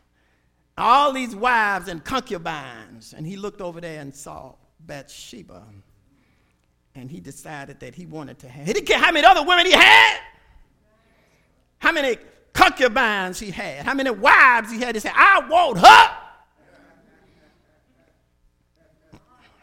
all 0.78 1.12
these 1.12 1.36
wives 1.36 1.88
and 1.88 2.04
concubines, 2.04 3.14
and 3.16 3.26
he 3.28 3.36
looked 3.36 3.62
over 3.62 3.82
there 3.82 4.02
and 4.02 4.16
saw 4.16 4.56
Bathsheba. 4.80 5.64
And 6.98 7.12
he 7.12 7.20
decided 7.20 7.82
that 7.82 7.94
he 7.94 8.06
wanted 8.06 8.40
to 8.40 8.48
have. 8.48 8.66
He 8.66 8.72
didn't 8.72 8.88
care 8.88 9.00
how 9.00 9.12
many 9.12 9.28
other 9.28 9.44
women 9.44 9.66
he 9.66 9.74
had, 9.74 10.20
how 11.80 11.92
many 11.92 12.18
concubines 12.54 13.38
he 13.38 13.52
had, 13.52 13.86
how 13.86 13.94
many 13.94 14.12
wives 14.12 14.72
he 14.72 14.80
had. 14.80 14.96
He 14.96 15.02
said, 15.02 15.12
I 15.14 15.46
want 15.50 15.80
her. 15.80 16.18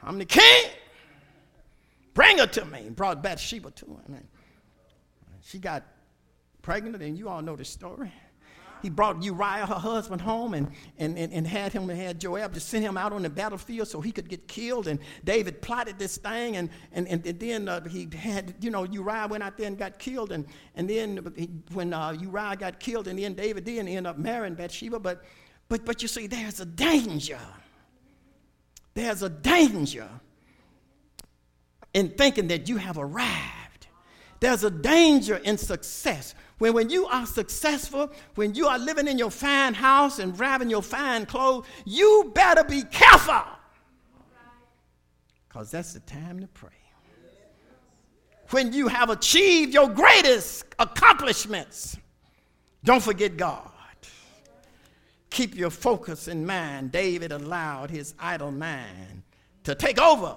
I'm 0.03 0.19
the 0.19 0.27
king. 0.27 0.71
Bring 2.13 2.37
her 2.39 2.47
to 2.49 2.65
me. 2.67 2.81
And 2.81 2.95
brought 2.95 3.23
Bathsheba 3.23 3.71
to 3.71 3.87
him. 3.87 4.03
And 4.09 4.29
she 5.41 5.59
got 5.59 5.85
pregnant, 6.63 7.03
and 7.03 7.19
you 7.19 7.29
all 7.29 7.43
know 7.43 7.57
the 7.57 7.65
story. 7.65 8.13
He 8.83 8.91
brought 8.91 9.23
Uriah, 9.23 9.65
her 9.65 9.77
husband, 9.77 10.21
home 10.21 10.55
and, 10.55 10.69
and, 10.99 11.17
and, 11.17 11.33
and 11.33 11.47
had 11.47 11.73
him 11.73 11.89
and 11.89 11.97
had 11.97 12.19
Joab 12.19 12.53
to 12.55 12.61
send 12.61 12.85
him 12.85 12.97
out 12.97 13.13
on 13.13 13.23
the 13.23 13.31
battlefield 13.31 13.87
so 13.87 14.01
he 14.01 14.11
could 14.11 14.29
get 14.29 14.49
killed. 14.49 14.89
And 14.89 14.99
David 15.23 15.63
plotted 15.63 16.01
this 16.01 16.17
thing, 16.17 16.57
and, 16.57 16.69
and, 16.93 17.07
and, 17.07 17.23
then 17.23 17.69
uh, 17.69 17.89
he 17.89 18.09
had, 18.13 18.55
you 18.61 18.71
know, 18.71 18.83
Uriah 18.83 19.29
went 19.29 19.45
out 19.45 19.57
there 19.57 19.69
and 19.69 19.79
got 19.79 20.01
killed. 20.01 20.33
And, 20.33 20.47
and 20.75 20.91
then 20.91 21.33
he, 21.37 21.49
when 21.73 21.95
uh, 21.95 22.11
Uriah 22.21 22.57
got 22.57 22.81
killed, 22.81 23.07
and 23.07 23.17
then 23.21 23.35
David 23.35 23.65
did 23.65 23.87
end 23.87 24.07
up 24.07 24.19
marrying 24.19 24.57
Bathsheba. 24.57 24.99
But 24.99 25.23
But, 25.69 25.85
but 25.87 26.03
you 26.03 26.09
see, 26.09 26.27
there's 26.27 26.61
a 26.61 26.67
danger. 26.67 27.39
There's 28.95 29.23
a 29.23 29.31
danger 29.31 30.09
in 31.95 32.11
thinking 32.11 32.49
that 32.49 32.69
you 32.69 32.79
have 32.79 32.99
arrived. 32.99 33.62
There's 34.43 34.65
a 34.65 34.71
danger 34.73 35.37
in 35.37 35.57
success. 35.57 36.35
When, 36.59 36.73
when 36.73 36.91
you 36.91 37.07
are 37.07 37.27
successful, 37.27 38.11
when 38.35 38.57
you 38.57 38.67
are 38.67 38.77
living 38.77 39.07
in 39.07 39.17
your 39.17 39.31
fine 39.31 39.73
house 39.73 40.19
and 40.19 40.37
driving 40.37 40.69
your 40.69 40.83
fine 40.83 41.27
clothes, 41.27 41.65
you 41.85 42.33
better 42.35 42.65
be 42.65 42.83
careful. 42.83 43.45
Because 45.47 45.71
that's 45.71 45.93
the 45.93 46.01
time 46.01 46.41
to 46.41 46.49
pray. 46.49 46.71
When 48.51 48.73
you 48.73 48.89
have 48.89 49.11
achieved 49.11 49.73
your 49.73 49.89
greatest 49.89 50.65
accomplishments, 50.77 51.97
don't 52.83 53.01
forget 53.01 53.37
God. 53.37 53.71
Keep 55.31 55.55
your 55.55 55.71
focus 55.71 56.27
in 56.27 56.45
mind. 56.45 56.91
David 56.91 57.31
allowed 57.31 57.93
his 57.93 58.13
idle 58.19 58.51
mind 58.51 59.23
to 59.63 59.77
take 59.77 60.01
over. 60.01 60.35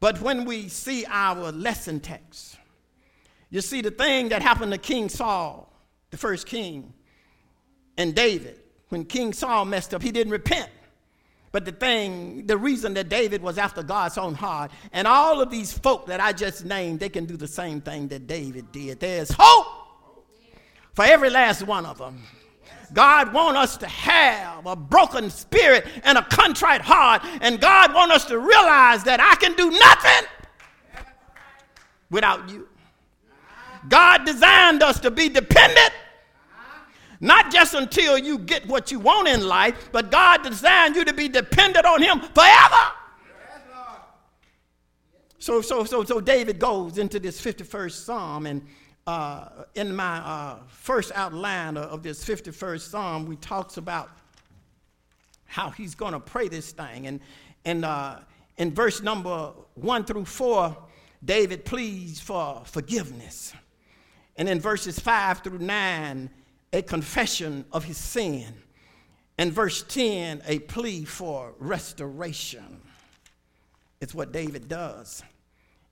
But 0.00 0.20
when 0.20 0.44
we 0.44 0.66
see 0.68 1.06
our 1.06 1.52
lesson 1.52 2.00
text, 2.00 2.56
you 3.52 3.60
see 3.60 3.82
the 3.82 3.90
thing 3.90 4.30
that 4.30 4.40
happened 4.40 4.72
to 4.72 4.78
King 4.78 5.10
Saul, 5.10 5.70
the 6.10 6.16
first 6.16 6.46
king, 6.46 6.94
and 7.98 8.14
David. 8.14 8.58
When 8.88 9.04
King 9.04 9.34
Saul 9.34 9.66
messed 9.66 9.92
up, 9.92 10.02
he 10.02 10.10
didn't 10.10 10.32
repent. 10.32 10.70
But 11.52 11.66
the 11.66 11.72
thing, 11.72 12.46
the 12.46 12.56
reason 12.56 12.94
that 12.94 13.10
David 13.10 13.42
was 13.42 13.58
after 13.58 13.82
God's 13.82 14.16
own 14.16 14.34
heart, 14.34 14.70
and 14.94 15.06
all 15.06 15.42
of 15.42 15.50
these 15.50 15.70
folk 15.70 16.06
that 16.06 16.18
I 16.18 16.32
just 16.32 16.64
named, 16.64 16.98
they 16.98 17.10
can 17.10 17.26
do 17.26 17.36
the 17.36 17.46
same 17.46 17.82
thing 17.82 18.08
that 18.08 18.26
David 18.26 18.72
did. 18.72 19.00
There's 19.00 19.30
hope 19.38 19.66
for 20.94 21.04
every 21.04 21.28
last 21.28 21.62
one 21.62 21.84
of 21.84 21.98
them. 21.98 22.22
God 22.94 23.34
wants 23.34 23.60
us 23.60 23.76
to 23.78 23.86
have 23.86 24.64
a 24.64 24.76
broken 24.76 25.28
spirit 25.28 25.86
and 26.04 26.16
a 26.16 26.22
contrite 26.22 26.80
heart, 26.80 27.22
and 27.42 27.60
God 27.60 27.92
wants 27.92 28.14
us 28.14 28.24
to 28.26 28.38
realize 28.38 29.04
that 29.04 29.20
I 29.20 29.34
can 29.36 29.54
do 29.56 29.70
nothing 29.70 30.28
without 32.10 32.48
you. 32.48 32.66
God 33.88 34.24
designed 34.24 34.82
us 34.82 35.00
to 35.00 35.10
be 35.10 35.28
dependent, 35.28 35.92
not 37.20 37.52
just 37.52 37.74
until 37.74 38.18
you 38.18 38.38
get 38.38 38.66
what 38.66 38.90
you 38.90 38.98
want 38.98 39.28
in 39.28 39.46
life, 39.46 39.90
but 39.92 40.10
God 40.10 40.42
designed 40.42 40.96
you 40.96 41.04
to 41.04 41.12
be 41.12 41.28
dependent 41.28 41.84
on 41.84 42.02
Him 42.02 42.20
forever. 42.20 42.92
So, 45.38 45.60
so, 45.60 45.82
so, 45.82 46.04
so 46.04 46.20
David 46.20 46.60
goes 46.60 46.98
into 46.98 47.18
this 47.18 47.40
51st 47.40 48.04
Psalm 48.04 48.46
and 48.46 48.62
uh, 49.06 49.64
in 49.74 49.94
my 49.94 50.18
uh, 50.18 50.58
first 50.68 51.10
outline 51.14 51.76
of 51.76 52.02
this 52.02 52.24
51st 52.24 52.80
Psalm, 52.80 53.26
we 53.26 53.36
talks 53.36 53.76
about 53.76 54.10
how 55.46 55.70
he's 55.70 55.94
going 55.94 56.12
to 56.12 56.20
pray 56.20 56.48
this 56.48 56.72
thing. 56.72 57.06
And, 57.06 57.20
and 57.64 57.84
uh, 57.84 58.20
in 58.56 58.72
verse 58.72 59.02
number 59.02 59.52
one 59.74 60.04
through 60.04 60.26
four, 60.26 60.76
David 61.24 61.64
pleads 61.64 62.20
for 62.20 62.62
forgiveness. 62.64 63.52
And 64.36 64.48
in 64.48 64.60
verses 64.60 64.98
five 64.98 65.40
through 65.40 65.58
nine, 65.58 66.30
a 66.72 66.82
confession 66.82 67.64
of 67.72 67.84
his 67.84 67.98
sin. 67.98 68.54
And 69.38 69.52
verse 69.52 69.82
10, 69.82 70.42
a 70.46 70.58
plea 70.60 71.04
for 71.04 71.54
restoration. 71.58 72.80
It's 74.00 74.14
what 74.14 74.32
David 74.32 74.68
does. 74.68 75.22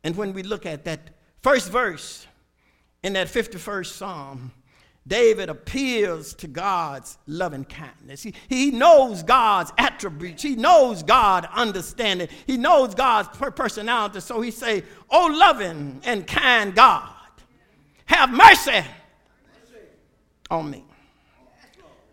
And 0.05 0.17
when 0.17 0.33
we 0.33 0.43
look 0.43 0.67
at 0.67 0.85
that 0.85 1.01
first 1.43 1.71
verse, 1.71 2.27
in 3.03 3.15
that 3.15 3.29
51st 3.29 3.87
Psalm, 3.87 4.53
David 5.07 5.49
appeals 5.49 6.35
to 6.35 6.47
God's 6.47 7.17
loving 7.27 7.65
kindness. 7.65 8.23
He, 8.23 8.35
he 8.49 8.71
knows 8.71 9.23
God's 9.23 9.73
attributes. 9.79 10.43
He 10.43 10.55
knows 10.55 11.03
God 11.03 11.49
understanding. 11.53 12.29
He 12.47 12.59
knows 12.59 12.95
God's 12.95 13.29
personality. 13.53 14.21
So 14.21 14.41
he 14.43 14.51
say, 14.51 14.85
Oh, 15.11 15.35
loving 15.35 16.01
and 16.05 16.27
kind 16.27 16.75
God, 16.75 17.09
have 18.11 18.31
mercy 18.31 18.87
on 20.51 20.71
me. 20.71 20.85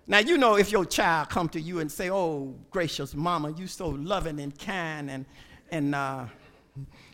Now, 0.06 0.20
you 0.20 0.38
know 0.38 0.56
if 0.56 0.72
your 0.72 0.86
child 0.86 1.30
come 1.30 1.50
to 1.50 1.60
you 1.60 1.80
and 1.80 1.92
say, 1.92 2.10
Oh, 2.10 2.56
gracious 2.72 3.14
mama, 3.14 3.52
you 3.52 3.68
so 3.68 3.90
loving 3.90 4.40
and 4.40 4.58
kind 4.58 5.12
and, 5.12 5.26
and 5.70 5.96
uh, 5.96 6.26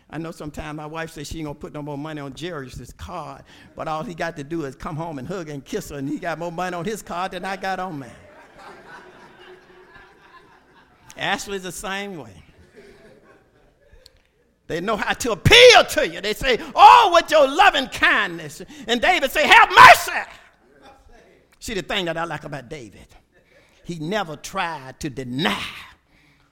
I 0.10 0.18
know 0.20 0.30
sometimes 0.30 0.78
my 0.78 0.86
wife 0.86 1.12
says 1.12 1.28
she 1.28 1.40
ain't 1.40 1.46
gonna 1.46 1.56
put 1.56 1.74
no 1.74 1.82
more 1.82 1.98
money 1.98 2.22
on 2.22 2.36
Jerry's 2.36 2.94
card, 2.98 3.44
but 3.76 3.88
all 3.88 4.04
he 4.04 4.14
got 4.14 4.38
to 4.38 4.44
do 4.44 4.64
is 4.66 4.76
come 4.76 4.96
home 4.96 5.18
and 5.18 5.28
hug 5.28 5.50
and 5.50 5.66
kiss 5.66 5.90
her, 5.90 5.98
and 5.98 6.08
he 6.08 6.20
got 6.20 6.38
more 6.38 6.52
money 6.52 6.76
on 6.76 6.86
his 6.86 7.02
card 7.02 7.32
than 7.32 7.44
I 7.44 7.56
got 7.56 7.80
on 7.80 7.98
mine. 7.98 8.12
Ashley's 11.18 11.64
the 11.64 11.72
same 11.72 12.18
way. 12.18 12.44
They 14.74 14.82
know 14.82 14.98
how 14.98 15.14
to 15.14 15.34
appeal 15.34 15.84
to 15.88 16.10
you. 16.10 16.20
They 16.20 16.34
say, 16.34 16.58
Oh, 16.74 17.12
with 17.14 17.30
your 17.30 17.48
loving 17.48 17.86
kindness. 17.90 18.60
And 18.88 19.00
David 19.00 19.30
say, 19.30 19.46
Have 19.46 19.70
mercy. 19.70 20.32
See 21.60 21.76
the 21.76 21.84
thing 21.84 22.06
that 22.06 22.18
I 22.18 22.24
like 22.24 22.44
about 22.44 22.70
David, 22.70 23.06
he 23.84 24.00
never 24.00 24.36
tried 24.36 25.00
to 25.02 25.12
deny 25.12 25.64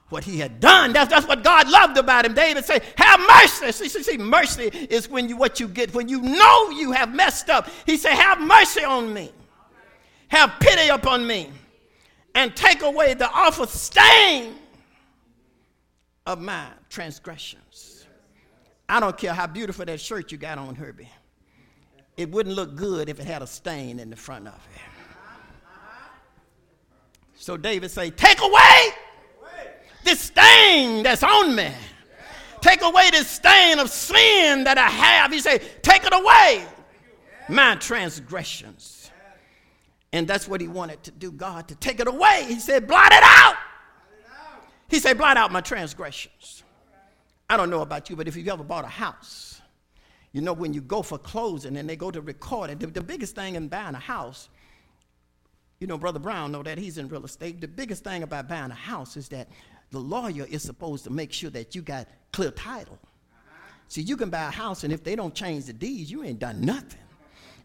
what 0.10 0.24
he 0.24 0.38
had 0.38 0.60
done. 0.60 0.94
That's, 0.94 1.10
that's 1.10 1.26
what 1.26 1.44
God 1.44 1.68
loved 1.68 1.98
about 1.98 2.26
him. 2.26 2.36
David 2.36 2.64
said, 2.64 2.84
Have 2.96 3.20
mercy. 3.22 3.72
See, 3.72 3.90
see, 3.90 4.04
see, 4.04 4.18
mercy 4.20 4.66
is 4.68 5.10
when 5.10 5.28
you 5.28 5.36
what 5.36 5.60
you 5.60 5.68
get 5.68 5.92
when 5.96 6.08
you 6.08 6.22
know 6.22 6.70
you 6.70 6.92
have 6.92 7.16
messed 7.16 7.50
up. 7.50 7.70
He 7.88 7.98
said, 7.98 8.14
Have 8.14 8.40
mercy 8.40 8.84
on 8.84 9.12
me. 9.12 9.32
Have 10.28 10.60
pity 10.60 10.90
upon 10.90 11.26
me. 11.26 11.50
And 12.36 12.56
take 12.56 12.84
away 12.84 13.16
the 13.16 13.32
awful 13.32 13.66
stain 13.66 14.54
of 16.28 16.40
my 16.40 16.68
transgressions. 16.88 17.91
I 18.92 19.00
don't 19.00 19.18
care 19.18 19.34
how 19.34 19.48
beautiful 19.48 19.86
that 19.86 20.02
shirt 20.02 20.34
you 20.34 20.38
got 20.38 20.58
on, 20.58 20.76
Herbie. 20.76 21.10
It 22.18 22.30
wouldn't 22.30 22.58
look 22.58 22.76
good 22.76 23.08
if 23.08 23.22
it 23.22 23.26
had 23.26 23.42
a 23.42 23.48
stain 23.48 24.00
in 24.00 24.10
the 24.10 24.18
front 24.18 24.50
of 24.50 24.54
it. 24.76 24.82
So 27.36 27.56
David 27.56 27.90
say, 27.90 28.10
Take 28.10 28.42
away 28.42 28.90
this 30.04 30.20
stain 30.20 31.04
that's 31.04 31.24
on 31.24 31.56
me. 31.56 31.72
Take 32.60 32.82
away 32.82 33.10
this 33.12 33.30
stain 33.30 33.80
of 33.80 33.90
sin 33.90 34.66
that 34.66 34.78
I 34.78 34.90
have. 34.90 35.32
He 35.32 35.40
said, 35.40 35.64
Take 35.82 36.04
it 36.04 36.14
away, 36.14 36.66
my 37.48 37.76
transgressions. 37.76 39.10
And 40.12 40.28
that's 40.28 40.50
what 40.50 40.60
he 40.60 40.68
wanted 40.68 41.02
to 41.04 41.12
do, 41.12 41.32
God, 41.32 41.70
to 41.70 41.76
take 41.76 42.02
it 42.02 42.10
away. 42.10 42.44
He 42.46 42.60
said, 42.60 42.88
Blot 42.90 43.14
it 43.14 43.24
out. 43.24 43.56
He 44.90 45.00
said, 45.00 45.18
Blot 45.18 45.38
out 45.38 45.50
my 45.50 45.62
transgressions. 45.62 46.64
I 47.52 47.58
don't 47.58 47.70
know 47.70 47.82
about 47.82 48.10
you, 48.10 48.16
but 48.16 48.30
if 48.30 48.38
you've 48.38 48.48
ever 48.48 48.64
bought 48.64 48.86
a 48.86 48.88
house, 48.88 49.60
you 50.32 50.40
know 50.40 50.54
when 50.54 50.74
you 50.74 50.80
go 50.80 51.02
for 51.02 51.18
closing 51.18 51.76
and 51.76 51.90
they 51.90 51.98
go 51.98 52.10
to 52.10 52.22
record 52.22 52.70
it, 52.70 52.80
the, 52.80 52.88
the 52.88 53.02
biggest 53.02 53.36
thing 53.36 53.56
in 53.56 53.68
buying 53.68 53.94
a 53.94 54.00
house, 54.00 54.48
you 55.82 55.86
know, 55.86 55.98
Brother 55.98 56.18
Brown 56.18 56.54
know 56.54 56.64
that 56.64 56.78
he's 56.78 56.98
in 56.98 57.10
real 57.10 57.26
estate. 57.26 57.60
The 57.60 57.68
biggest 57.68 58.06
thing 58.06 58.24
about 58.24 58.48
buying 58.48 58.72
a 58.72 58.74
house 58.74 59.18
is 59.18 59.28
that 59.30 59.50
the 59.90 60.00
lawyer 60.00 60.48
is 60.50 60.64
supposed 60.64 61.04
to 61.04 61.10
make 61.10 61.34
sure 61.34 61.50
that 61.50 61.76
you 61.76 61.82
got 61.82 62.08
clear 62.32 62.52
title. 62.52 62.98
See, 63.90 64.02
you 64.02 64.16
can 64.16 64.30
buy 64.30 64.48
a 64.48 64.52
house, 64.52 64.86
and 64.86 64.94
if 64.94 65.04
they 65.04 65.18
don't 65.18 65.36
change 65.36 65.66
the 65.66 65.74
deeds, 65.74 66.10
you 66.10 66.24
ain't 66.24 66.40
done 66.40 66.62
nothing. 66.62 67.02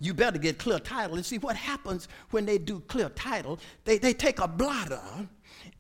You 0.01 0.15
better 0.15 0.39
get 0.39 0.59
clear 0.59 0.81
title. 0.81 1.15
And 1.15 1.25
see 1.25 1.39
what 1.39 1.55
happens 1.55 2.09
when 2.31 2.45
they 2.45 2.59
do 2.59 2.81
clear 2.89 3.09
title, 3.11 3.61
they, 3.85 3.99
they 3.99 4.15
take 4.15 4.41
a 4.41 4.49
blotter 4.49 5.29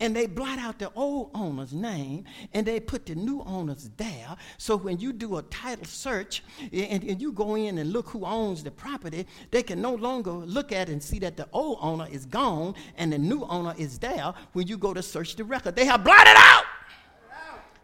and 0.00 0.14
they 0.14 0.26
blot 0.26 0.58
out 0.58 0.78
the 0.78 0.90
old 0.94 1.30
owner's 1.34 1.72
name 1.72 2.24
and 2.52 2.66
they 2.66 2.80
put 2.80 3.06
the 3.06 3.14
new 3.14 3.42
owners 3.42 3.90
there. 3.96 4.36
So 4.58 4.76
when 4.76 4.98
you 4.98 5.12
do 5.12 5.38
a 5.38 5.42
title 5.42 5.86
search 5.86 6.42
and, 6.72 7.02
and, 7.02 7.20
you 7.20 7.32
go 7.32 7.54
in 7.54 7.78
and 7.78 7.92
look 7.92 8.08
who 8.08 8.24
owns 8.24 8.62
the 8.62 8.70
property, 8.70 9.26
they 9.50 9.62
can 9.62 9.80
no 9.80 9.94
longer 9.94 10.32
look 10.32 10.72
at 10.72 10.88
and 10.88 11.02
see 11.02 11.18
that 11.20 11.36
the 11.36 11.48
old 11.52 11.78
owner 11.80 12.06
is 12.10 12.26
gone 12.26 12.74
and 12.96 13.12
the 13.12 13.18
new 13.18 13.44
owner 13.44 13.74
is 13.78 13.98
there 13.98 14.34
when 14.52 14.66
you 14.66 14.76
go 14.76 14.92
to 14.92 15.02
search 15.02 15.36
the 15.36 15.44
record. 15.44 15.76
They 15.76 15.86
have 15.86 16.04
blotted 16.04 16.36
out 16.36 16.64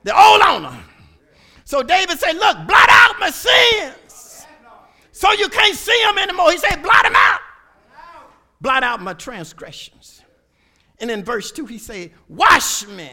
the 0.04 0.16
old 0.16 0.42
owner. 0.42 0.78
So 1.64 1.82
David 1.82 2.18
said, 2.18 2.32
Look, 2.32 2.66
blot 2.66 2.88
out 2.90 3.18
my 3.18 3.30
sins. 3.30 4.46
So 5.12 5.30
you 5.32 5.48
can't 5.48 5.76
see 5.76 5.98
them 6.04 6.18
anymore. 6.18 6.50
He 6.50 6.58
said, 6.58 6.82
Blot 6.82 7.04
them 7.04 7.14
out. 7.14 7.40
Blot 8.60 8.82
out 8.82 9.00
my 9.00 9.14
transgressions. 9.14 10.21
And 11.02 11.10
in 11.10 11.24
verse 11.24 11.50
2, 11.50 11.66
he 11.66 11.78
said, 11.78 12.12
Wash 12.28 12.86
me, 12.86 13.10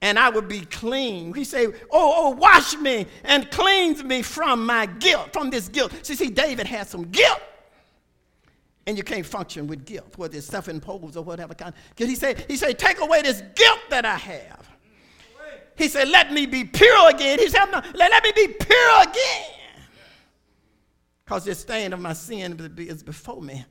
and 0.00 0.18
I 0.18 0.30
will 0.30 0.40
be 0.40 0.62
clean. 0.62 1.34
He 1.34 1.44
said, 1.44 1.74
Oh, 1.92 2.14
oh, 2.16 2.30
wash 2.30 2.74
me 2.76 3.06
and 3.22 3.50
cleanse 3.50 4.02
me 4.02 4.22
from 4.22 4.64
my 4.64 4.86
guilt, 4.86 5.34
from 5.34 5.50
this 5.50 5.68
guilt. 5.68 5.92
See, 6.02 6.14
see, 6.14 6.30
David 6.30 6.66
had 6.66 6.88
some 6.88 7.10
guilt. 7.10 7.42
And 8.86 8.96
you 8.96 9.04
can't 9.04 9.26
function 9.26 9.66
with 9.66 9.84
guilt, 9.84 10.16
whether 10.16 10.38
it's 10.38 10.46
self-imposed 10.46 11.18
or 11.18 11.22
whatever 11.22 11.54
kind. 11.54 11.74
He 11.96 12.14
said, 12.14 12.46
he 12.48 12.56
said, 12.56 12.78
take 12.78 13.00
away 13.00 13.20
this 13.20 13.42
guilt 13.54 13.80
that 13.90 14.06
I 14.06 14.16
have. 14.16 14.70
He 15.76 15.88
said, 15.88 16.08
let 16.08 16.32
me 16.32 16.46
be 16.46 16.64
pure 16.64 17.10
again. 17.10 17.38
He 17.38 17.50
said, 17.50 17.66
let, 17.72 17.94
let 17.94 18.24
me 18.24 18.32
be 18.34 18.54
pure 18.54 19.02
again. 19.02 19.50
Because 21.24 21.44
the 21.44 21.54
stain 21.54 21.92
of 21.92 22.00
my 22.00 22.14
sin 22.14 22.74
is 22.78 23.02
before 23.02 23.42
me. 23.42 23.66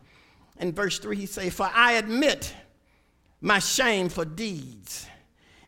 In 0.59 0.73
verse 0.73 0.99
3, 0.99 1.15
he 1.15 1.25
say, 1.25 1.49
For 1.49 1.69
I 1.73 1.93
admit 1.93 2.53
my 3.41 3.59
shame 3.59 4.09
for 4.09 4.25
deeds, 4.25 5.07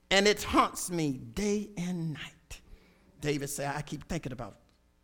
and 0.10 0.28
it 0.28 0.44
haunts 0.44 0.90
me 0.90 1.12
day 1.12 1.70
and 1.78 2.14
night. 2.14 2.62
David 3.22 3.50
said, 3.50 3.74
I 3.76 3.82
keep 3.82 4.08
thinking 4.08 4.32
about 4.32 4.58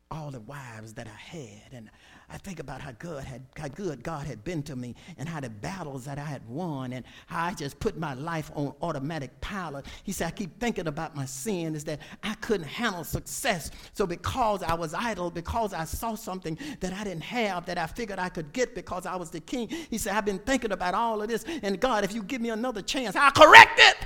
all 0.09 0.31
the 0.31 0.39
wives 0.41 0.93
that 0.93 1.07
I 1.07 1.37
had, 1.37 1.73
and 1.73 1.89
I 2.29 2.37
think 2.37 2.59
about 2.59 2.81
how 2.81 2.91
good, 2.93 3.23
had, 3.23 3.41
how 3.57 3.67
good 3.67 4.03
God 4.03 4.25
had 4.25 4.43
been 4.43 4.63
to 4.63 4.75
me 4.75 4.95
and 5.17 5.29
how 5.29 5.39
the 5.39 5.49
battles 5.49 6.05
that 6.05 6.17
I 6.17 6.23
had 6.23 6.47
won 6.47 6.93
and 6.93 7.05
how 7.27 7.45
I 7.45 7.53
just 7.53 7.79
put 7.79 7.97
my 7.97 8.13
life 8.13 8.51
on 8.55 8.73
automatic 8.81 9.39
pilot. 9.41 9.85
He 10.03 10.11
said, 10.11 10.27
I 10.27 10.31
keep 10.31 10.59
thinking 10.59 10.87
about 10.87 11.15
my 11.15 11.25
sin 11.25 11.75
is 11.75 11.83
that 11.83 11.99
I 12.23 12.33
couldn't 12.35 12.67
handle 12.67 13.03
success. 13.03 13.71
So 13.93 14.07
because 14.07 14.63
I 14.63 14.73
was 14.73 14.93
idle, 14.93 15.29
because 15.29 15.73
I 15.73 15.85
saw 15.85 16.15
something 16.15 16.57
that 16.79 16.93
I 16.93 17.03
didn't 17.03 17.23
have 17.23 17.65
that 17.67 17.77
I 17.77 17.87
figured 17.87 18.19
I 18.19 18.29
could 18.29 18.51
get 18.53 18.73
because 18.73 19.05
I 19.05 19.15
was 19.15 19.29
the 19.29 19.39
king, 19.39 19.67
he 19.67 19.97
said, 19.97 20.15
I've 20.15 20.25
been 20.25 20.39
thinking 20.39 20.71
about 20.71 20.93
all 20.93 21.21
of 21.21 21.27
this. 21.27 21.45
And 21.61 21.79
God, 21.79 22.03
if 22.03 22.13
you 22.13 22.23
give 22.23 22.41
me 22.41 22.49
another 22.49 22.81
chance, 22.81 23.15
I'll 23.15 23.31
correct 23.31 23.79
it. 23.79 23.97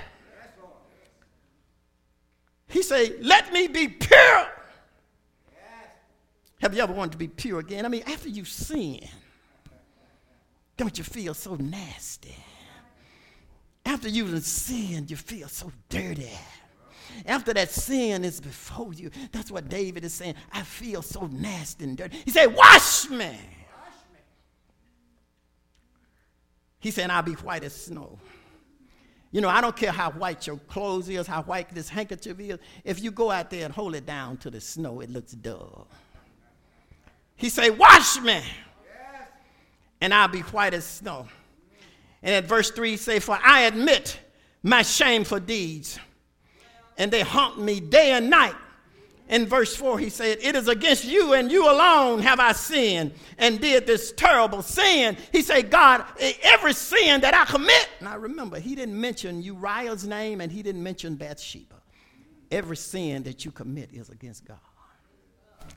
He 2.70 2.84
said, 2.84 3.18
let 3.22 3.54
me 3.54 3.68
be 3.68 3.88
pure 3.88 4.48
have 6.60 6.74
you 6.74 6.82
ever 6.82 6.94
wanted 6.94 7.12
to 7.14 7.18
be 7.18 7.28
pure 7.28 7.60
again? 7.60 7.86
I 7.86 7.90
mean, 7.90 8.04
after 8.06 8.30
you 8.30 8.46
sin, 8.46 9.00
don't 10.76 10.98
you 10.98 11.04
feel 11.04 11.34
so 11.34 11.56
nasty? 11.56 12.36
After 13.86 14.10
you've 14.10 14.44
sinned, 14.44 15.10
you 15.10 15.18
feel 15.18 15.48
so 15.48 15.72
dirty. 15.90 16.32
After 17.26 17.54
that 17.54 17.72
sin 17.72 18.26
is 18.26 18.40
before 18.40 18.94
you, 18.94 19.10
that's 19.32 19.50
what 19.50 19.70
David 19.70 20.04
is 20.04 20.14
saying. 20.14 20.36
I 20.52 20.62
feel 20.64 21.02
so 21.02 21.28
nasty 21.28 21.86
and 21.86 21.98
dirty. 21.98 22.18
He 22.26 22.32
said, 22.32 22.48
Wash 22.48 23.10
me. 23.10 23.38
He 26.80 26.92
said, 26.92 27.10
I'll 27.10 27.24
be 27.24 27.34
white 27.34 27.64
as 27.64 27.74
snow. 27.74 28.20
You 29.32 29.42
know, 29.42 29.50
I 29.50 29.62
don't 29.62 29.76
care 29.76 29.92
how 29.92 30.12
white 30.12 30.48
your 30.48 30.58
clothes 30.58 31.10
is, 31.10 31.28
how 31.28 31.44
white 31.44 31.74
this 31.74 31.90
handkerchief 31.90 32.40
is. 32.40 32.60
If 32.84 33.02
you 33.02 33.12
go 33.12 33.32
out 33.32 33.50
there 33.50 33.66
and 33.66 33.74
hold 33.74 33.96
it 33.96 34.06
down 34.06 34.38
to 34.38 34.50
the 34.50 34.62
snow, 34.62 35.02
it 35.02 35.10
looks 35.10 35.34
dull. 35.34 35.88
He 37.38 37.50
said, 37.50 37.78
Wash 37.78 38.20
me, 38.20 38.42
and 40.02 40.14
I'll 40.14 40.28
be 40.28 40.42
white 40.42 40.74
as 40.74 40.86
snow. 40.86 41.28
And 42.24 42.34
at 42.34 42.46
verse 42.46 42.72
3, 42.72 42.92
he 42.92 42.98
say, 42.98 43.20
For 43.20 43.40
I 43.42 43.62
admit 43.62 44.20
my 44.64 44.82
shameful 44.82 45.40
deeds, 45.40 46.00
and 46.98 47.12
they 47.12 47.22
haunt 47.22 47.60
me 47.60 47.80
day 47.80 48.12
and 48.12 48.30
night. 48.30 48.56
In 49.30 49.46
verse 49.46 49.76
4, 49.76 50.00
he 50.00 50.10
said, 50.10 50.38
It 50.42 50.56
is 50.56 50.70
against 50.70 51.04
you 51.04 51.34
and 51.34 51.52
you 51.52 51.70
alone 51.70 52.20
have 52.20 52.40
I 52.40 52.54
sinned 52.54 53.12
and 53.38 53.60
did 53.60 53.86
this 53.86 54.14
terrible 54.14 54.62
sin. 54.62 55.18
He 55.34 55.42
said, 55.42 55.70
God, 55.70 56.06
every 56.42 56.72
sin 56.72 57.20
that 57.22 57.34
I 57.34 57.44
commit. 57.44 57.90
Now 58.00 58.18
remember, 58.18 58.58
he 58.58 58.74
didn't 58.74 59.00
mention 59.00 59.42
Uriah's 59.42 60.08
name 60.08 60.40
and 60.40 60.50
he 60.50 60.64
didn't 60.64 60.82
mention 60.82 61.16
Bathsheba. 61.16 61.76
Every 62.52 62.78
sin 62.78 63.24
that 63.24 63.44
you 63.44 63.52
commit 63.52 63.90
is 63.92 64.10
against 64.10 64.46
God 64.46 64.60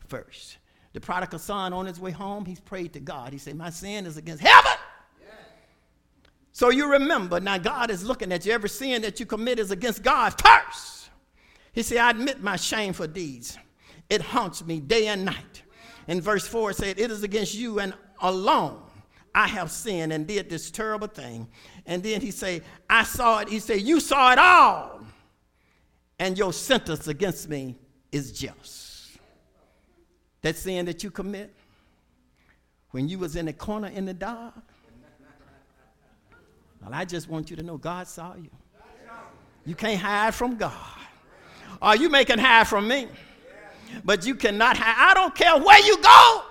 first. 0.06 0.58
The 0.92 1.00
prodigal 1.00 1.38
son 1.38 1.72
on 1.72 1.86
his 1.86 2.00
way 2.00 2.10
home, 2.10 2.44
he's 2.44 2.60
prayed 2.60 2.92
to 2.94 3.00
God. 3.00 3.32
He 3.32 3.38
said, 3.38 3.56
My 3.56 3.70
sin 3.70 4.06
is 4.06 4.16
against 4.16 4.42
heaven. 4.42 4.72
So 6.52 6.70
you 6.70 6.90
remember, 6.90 7.38
now 7.38 7.58
God 7.58 7.90
is 7.90 8.04
looking 8.04 8.32
at 8.32 8.44
you. 8.44 8.52
Every 8.52 8.68
sin 8.68 9.02
that 9.02 9.20
you 9.20 9.26
commit 9.26 9.58
is 9.58 9.70
against 9.70 10.02
God 10.02 10.34
first. 10.40 11.10
He 11.72 11.82
said, 11.82 11.98
I 11.98 12.10
admit 12.10 12.42
my 12.42 12.56
shameful 12.56 13.06
deeds. 13.06 13.56
It 14.08 14.20
haunts 14.20 14.64
me 14.64 14.80
day 14.80 15.06
and 15.06 15.24
night. 15.24 15.62
In 16.08 16.20
verse 16.20 16.46
4, 16.46 16.72
it 16.72 16.76
said, 16.76 16.98
It 16.98 17.10
is 17.10 17.22
against 17.22 17.54
you 17.54 17.78
and 17.78 17.94
alone 18.20 18.82
I 19.34 19.46
have 19.46 19.70
sinned 19.70 20.12
and 20.12 20.26
did 20.26 20.50
this 20.50 20.70
terrible 20.70 21.06
thing. 21.06 21.48
And 21.86 22.02
then 22.02 22.20
he 22.20 22.30
said, 22.30 22.64
I 22.88 23.04
saw 23.04 23.38
it. 23.38 23.48
He 23.48 23.60
said, 23.60 23.82
You 23.82 24.00
saw 24.00 24.32
it 24.32 24.38
all. 24.38 25.04
And 26.18 26.36
your 26.36 26.52
sentence 26.52 27.06
against 27.08 27.48
me 27.48 27.78
is 28.12 28.32
just. 28.32 28.89
That 30.42 30.56
sin 30.56 30.86
that 30.86 31.04
you 31.04 31.10
commit 31.10 31.54
when 32.90 33.08
you 33.08 33.18
was 33.18 33.36
in 33.36 33.46
the 33.46 33.52
corner 33.52 33.88
in 33.88 34.06
the 34.06 34.14
dark. 34.14 34.54
Well, 36.82 36.94
I 36.94 37.04
just 37.04 37.28
want 37.28 37.50
you 37.50 37.56
to 37.56 37.62
know 37.62 37.76
God 37.76 38.08
saw 38.08 38.34
you. 38.34 38.50
You 39.66 39.74
can't 39.74 40.00
hide 40.00 40.34
from 40.34 40.56
God. 40.56 40.72
Or 41.82 41.94
you 41.94 42.08
may 42.08 42.24
can 42.24 42.38
hide 42.38 42.66
from 42.66 42.88
me. 42.88 43.08
But 44.04 44.24
you 44.24 44.34
cannot 44.34 44.76
hide. 44.76 45.10
I 45.10 45.14
don't 45.14 45.34
care 45.34 45.58
where 45.58 45.84
you 45.84 46.00
go. 46.02 46.42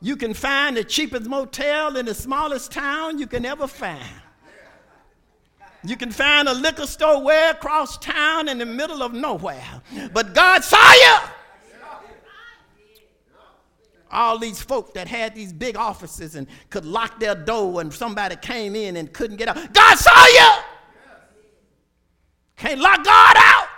You 0.00 0.16
can 0.16 0.34
find 0.34 0.76
the 0.76 0.84
cheapest 0.84 1.28
motel 1.28 1.96
in 1.96 2.06
the 2.06 2.14
smallest 2.14 2.72
town 2.72 3.18
you 3.18 3.26
can 3.26 3.44
ever 3.44 3.66
find. 3.66 4.02
You 5.84 5.96
can 5.96 6.10
find 6.10 6.48
a 6.48 6.54
liquor 6.54 6.86
store 6.86 7.22
way 7.22 7.50
across 7.50 7.98
town 7.98 8.48
in 8.48 8.58
the 8.58 8.66
middle 8.66 9.02
of 9.02 9.12
nowhere. 9.12 9.64
But 10.12 10.34
God 10.34 10.64
saw 10.64 10.92
you 10.92 11.16
all 14.10 14.38
these 14.38 14.60
folk 14.60 14.94
that 14.94 15.08
had 15.08 15.34
these 15.34 15.52
big 15.52 15.76
offices 15.76 16.34
and 16.34 16.46
could 16.70 16.84
lock 16.84 17.20
their 17.20 17.34
door 17.34 17.80
and 17.80 17.92
somebody 17.92 18.36
came 18.36 18.74
in 18.74 18.96
and 18.96 19.12
couldn't 19.12 19.36
get 19.36 19.48
out. 19.48 19.72
God 19.72 19.98
saw 19.98 20.26
you. 20.26 20.50
Can't 22.56 22.80
lock 22.80 23.04
God 23.04 23.36
out. 23.38 23.68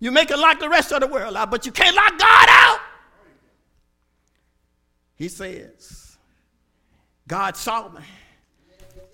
You 0.00 0.10
make 0.10 0.30
it 0.30 0.38
lock 0.38 0.60
the 0.60 0.68
rest 0.68 0.92
of 0.92 1.00
the 1.00 1.06
world 1.06 1.36
out, 1.36 1.50
but 1.50 1.66
you 1.66 1.72
can't 1.72 1.94
lock 1.94 2.18
God 2.18 2.46
out. 2.48 2.80
He 5.16 5.28
says, 5.28 6.16
God 7.26 7.56
saw 7.56 7.88
me, 7.88 8.00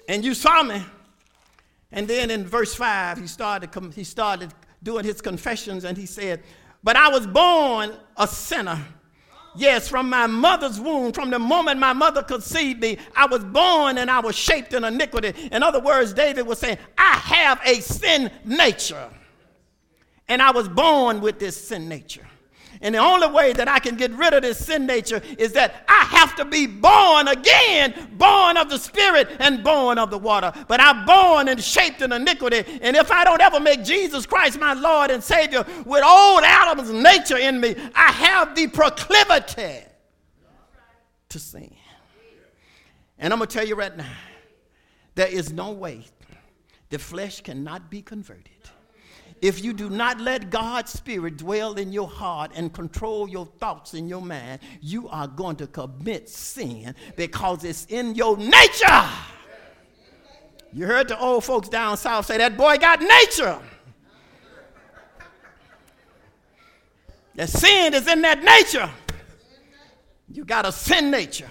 and 0.08 0.24
you 0.24 0.34
saw 0.34 0.62
me. 0.62 0.82
And 1.92 2.08
then 2.08 2.30
in 2.30 2.46
verse 2.46 2.74
5, 2.74 3.18
he 3.18 3.26
started, 3.26 3.70
he 3.94 4.04
started 4.04 4.54
doing 4.82 5.04
his 5.04 5.20
confessions 5.20 5.84
and 5.84 5.96
he 5.96 6.06
said, 6.06 6.42
But 6.82 6.96
I 6.96 7.08
was 7.08 7.26
born 7.26 7.92
a 8.16 8.26
sinner 8.26 8.78
Yes, 9.56 9.88
from 9.88 10.08
my 10.08 10.26
mother's 10.26 10.78
womb, 10.78 11.12
from 11.12 11.30
the 11.30 11.38
moment 11.38 11.80
my 11.80 11.92
mother 11.92 12.22
conceived 12.22 12.80
me, 12.80 12.98
I 13.16 13.26
was 13.26 13.44
born 13.44 13.98
and 13.98 14.10
I 14.10 14.20
was 14.20 14.36
shaped 14.36 14.72
in 14.74 14.84
iniquity. 14.84 15.34
In 15.50 15.62
other 15.62 15.80
words, 15.80 16.12
David 16.12 16.46
was 16.46 16.58
saying, 16.58 16.78
I 16.96 17.14
have 17.16 17.60
a 17.64 17.80
sin 17.80 18.30
nature. 18.44 19.10
And 20.28 20.40
I 20.40 20.52
was 20.52 20.68
born 20.68 21.20
with 21.20 21.40
this 21.40 21.68
sin 21.68 21.88
nature. 21.88 22.26
And 22.82 22.94
the 22.94 22.98
only 22.98 23.28
way 23.28 23.52
that 23.52 23.68
I 23.68 23.78
can 23.78 23.96
get 23.96 24.10
rid 24.12 24.32
of 24.32 24.42
this 24.42 24.64
sin 24.64 24.86
nature 24.86 25.20
is 25.36 25.52
that 25.52 25.84
I 25.86 26.04
have 26.16 26.34
to 26.36 26.46
be 26.46 26.66
born 26.66 27.28
again, 27.28 28.08
born 28.12 28.56
of 28.56 28.70
the 28.70 28.78
Spirit 28.78 29.28
and 29.38 29.62
born 29.62 29.98
of 29.98 30.10
the 30.10 30.16
water. 30.16 30.50
But 30.66 30.80
I'm 30.80 31.04
born 31.04 31.48
and 31.48 31.62
shaped 31.62 32.00
in 32.00 32.10
iniquity. 32.10 32.64
And 32.80 32.96
if 32.96 33.10
I 33.10 33.24
don't 33.24 33.42
ever 33.42 33.60
make 33.60 33.84
Jesus 33.84 34.24
Christ 34.24 34.58
my 34.58 34.72
Lord 34.72 35.10
and 35.10 35.22
Savior 35.22 35.66
with 35.84 36.02
old 36.02 36.42
Adam's 36.42 36.90
nature 36.90 37.36
in 37.36 37.60
me, 37.60 37.76
I 37.94 38.12
have 38.12 38.54
the 38.54 38.66
proclivity 38.68 39.84
to 41.28 41.38
sin. 41.38 41.74
And 43.18 43.34
I'm 43.34 43.38
going 43.38 43.48
to 43.48 43.54
tell 43.54 43.66
you 43.66 43.74
right 43.74 43.94
now 43.94 44.10
there 45.16 45.28
is 45.28 45.52
no 45.52 45.72
way 45.72 46.06
the 46.88 46.98
flesh 46.98 47.42
cannot 47.42 47.90
be 47.90 48.00
converted 48.00 48.59
if 49.42 49.64
you 49.64 49.72
do 49.72 49.88
not 49.88 50.20
let 50.20 50.50
God's 50.50 50.92
Spirit 50.92 51.38
dwell 51.38 51.74
in 51.74 51.92
your 51.92 52.08
heart 52.08 52.52
and 52.54 52.72
control 52.72 53.28
your 53.28 53.46
thoughts 53.46 53.94
in 53.94 54.08
your 54.08 54.20
mind, 54.20 54.60
you 54.80 55.08
are 55.08 55.26
going 55.26 55.56
to 55.56 55.66
commit 55.66 56.28
sin 56.28 56.94
because 57.16 57.64
it's 57.64 57.86
in 57.86 58.14
your 58.14 58.36
nature. 58.36 59.08
You 60.72 60.86
heard 60.86 61.08
the 61.08 61.18
old 61.18 61.44
folks 61.44 61.68
down 61.68 61.96
south 61.96 62.26
say, 62.26 62.38
That 62.38 62.56
boy 62.56 62.76
got 62.76 63.00
nature. 63.00 63.58
That 67.34 67.48
sin 67.48 67.94
is 67.94 68.06
in 68.06 68.22
that 68.22 68.42
nature. 68.42 68.90
You 70.28 70.44
got 70.44 70.66
a 70.66 70.72
sin 70.72 71.10
nature. 71.10 71.50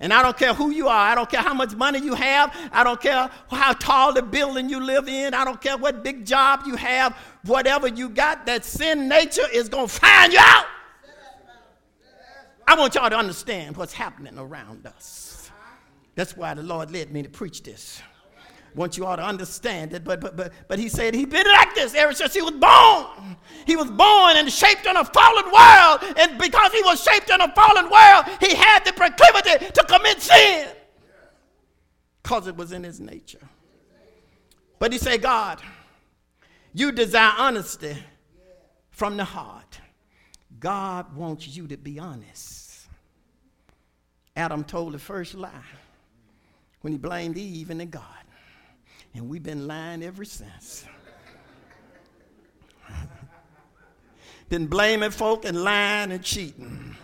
And 0.00 0.14
I 0.14 0.22
don't 0.22 0.36
care 0.36 0.54
who 0.54 0.70
you 0.70 0.88
are. 0.88 1.10
I 1.10 1.14
don't 1.14 1.30
care 1.30 1.42
how 1.42 1.52
much 1.52 1.74
money 1.74 2.00
you 2.00 2.14
have. 2.14 2.56
I 2.72 2.82
don't 2.82 3.00
care 3.00 3.30
how 3.50 3.72
tall 3.74 4.14
the 4.14 4.22
building 4.22 4.70
you 4.70 4.80
live 4.80 5.08
in. 5.08 5.34
I 5.34 5.44
don't 5.44 5.60
care 5.60 5.76
what 5.76 6.02
big 6.02 6.24
job 6.24 6.62
you 6.66 6.74
have. 6.76 7.14
Whatever 7.44 7.86
you 7.86 8.08
got, 8.08 8.46
that 8.46 8.64
sin 8.64 9.08
nature 9.08 9.46
is 9.52 9.68
going 9.68 9.88
to 9.88 9.92
find 9.92 10.32
you 10.32 10.38
out. 10.40 10.64
I 12.66 12.78
want 12.78 12.94
y'all 12.94 13.10
to 13.10 13.16
understand 13.16 13.76
what's 13.76 13.92
happening 13.92 14.38
around 14.38 14.86
us. 14.86 15.50
That's 16.14 16.36
why 16.36 16.54
the 16.54 16.62
Lord 16.62 16.90
led 16.90 17.12
me 17.12 17.22
to 17.22 17.28
preach 17.28 17.62
this 17.62 18.00
want 18.74 18.96
you 18.96 19.06
all 19.06 19.16
to 19.16 19.22
understand 19.22 19.92
it. 19.92 20.04
But, 20.04 20.20
but, 20.20 20.36
but, 20.36 20.52
but 20.68 20.78
he 20.78 20.88
said 20.88 21.14
he'd 21.14 21.30
been 21.30 21.46
like 21.46 21.74
this 21.74 21.94
ever 21.94 22.12
since 22.12 22.34
he 22.34 22.42
was 22.42 22.52
born. 22.52 23.36
He 23.66 23.76
was 23.76 23.90
born 23.90 24.36
and 24.36 24.50
shaped 24.50 24.86
in 24.86 24.96
a 24.96 25.04
fallen 25.04 25.44
world. 25.44 26.16
And 26.18 26.38
because 26.38 26.72
he 26.72 26.82
was 26.82 27.02
shaped 27.02 27.30
in 27.30 27.40
a 27.40 27.52
fallen 27.54 27.90
world, 27.90 28.24
he 28.40 28.54
had 28.54 28.84
the 28.84 28.92
proclivity 28.92 29.72
to 29.72 29.84
commit 29.84 30.20
sin 30.20 30.68
because 32.22 32.46
it 32.46 32.56
was 32.56 32.72
in 32.72 32.84
his 32.84 33.00
nature. 33.00 33.46
But 34.78 34.92
he 34.92 34.98
said, 34.98 35.22
God, 35.22 35.60
you 36.72 36.92
desire 36.92 37.32
honesty 37.36 37.96
from 38.90 39.16
the 39.16 39.24
heart. 39.24 39.80
God 40.58 41.14
wants 41.16 41.48
you 41.48 41.66
to 41.68 41.76
be 41.76 41.98
honest 41.98 42.60
Adam 44.36 44.64
told 44.64 44.92
the 44.92 44.98
first 44.98 45.34
lie 45.34 45.50
when 46.80 46.92
he 46.92 46.98
blamed 46.98 47.36
Eve 47.36 47.70
and 47.70 47.80
the 47.80 47.84
God. 47.84 48.19
And 49.14 49.28
we've 49.28 49.42
been 49.42 49.66
lying 49.66 50.02
ever 50.02 50.24
since. 50.24 50.84
been 54.48 54.66
blaming 54.66 55.10
folk 55.10 55.44
and 55.44 55.62
lying 55.62 56.12
and 56.12 56.22
cheating. 56.22 56.96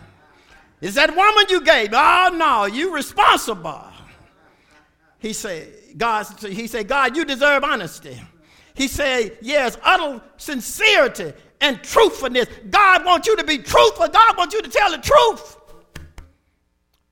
Is 0.81 0.95
that 0.95 1.15
woman 1.15 1.45
you 1.49 1.61
gave? 1.61 1.89
Oh 1.93 2.31
no, 2.35 2.65
you 2.65 2.93
responsible. 2.93 3.83
He 5.19 5.33
said, 5.33 5.73
God, 5.97 6.27
he 6.39 6.67
said, 6.67 6.87
God, 6.87 7.17
you 7.17 7.25
deserve 7.25 7.63
honesty. 7.63 8.21
He 8.75 8.87
said, 8.87 9.37
yes, 9.41 9.75
utter 9.81 10.21
sincerity 10.37 11.33
and 11.59 11.81
truthfulness. 11.81 12.47
God 12.69 13.03
wants 13.03 13.27
you 13.27 13.35
to 13.35 13.43
be 13.43 13.57
truthful. 13.57 14.07
God 14.07 14.37
wants 14.37 14.53
you 14.53 14.61
to 14.61 14.69
tell 14.69 14.91
the 14.91 14.99
truth. 14.99 15.57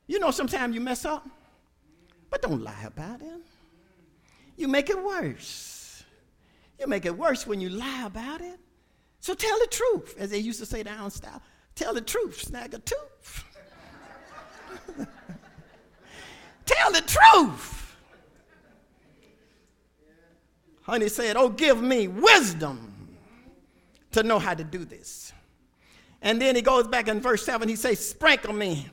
You 0.06 0.20
know, 0.20 0.30
sometimes 0.30 0.76
you 0.76 0.82
mess 0.82 1.04
up, 1.04 1.28
but 2.30 2.44
don't 2.44 2.62
lie 2.62 2.84
about 2.86 3.22
it. 3.22 3.42
You 4.56 4.68
make 4.68 4.90
it 4.90 5.02
worse. 5.02 6.04
You 6.80 6.88
make 6.88 7.06
it 7.06 7.18
worse 7.18 7.46
when 7.46 7.62
you 7.62 7.70
lie 7.70 8.06
about 8.06 8.42
it. 8.42 8.60
So 9.20 9.34
tell 9.34 9.58
the 9.60 9.68
truth, 9.68 10.16
as 10.18 10.30
they 10.30 10.38
used 10.38 10.60
to 10.60 10.66
say 10.66 10.84
down 10.84 11.10
south. 11.12 11.42
Tell 11.74 11.94
the 11.94 12.02
truth, 12.02 12.42
snag 12.42 12.74
a 12.74 12.80
tooth. 12.80 13.44
tell 16.66 16.92
the 16.92 17.02
truth. 17.02 17.98
Honey 20.84 21.10
said, 21.10 21.36
Oh, 21.36 21.50
give 21.50 21.82
me 21.82 22.08
wisdom 22.08 23.18
to 24.12 24.24
know 24.24 24.40
how 24.40 24.54
to 24.54 24.64
do 24.64 24.86
this. 24.86 25.34
And 26.22 26.42
then 26.42 26.56
he 26.56 26.62
goes 26.62 26.88
back 26.88 27.08
in 27.08 27.20
verse 27.20 27.44
7, 27.44 27.68
he 27.68 27.76
says, 27.76 28.08
Sprinkle 28.08 28.54
me 28.54 28.88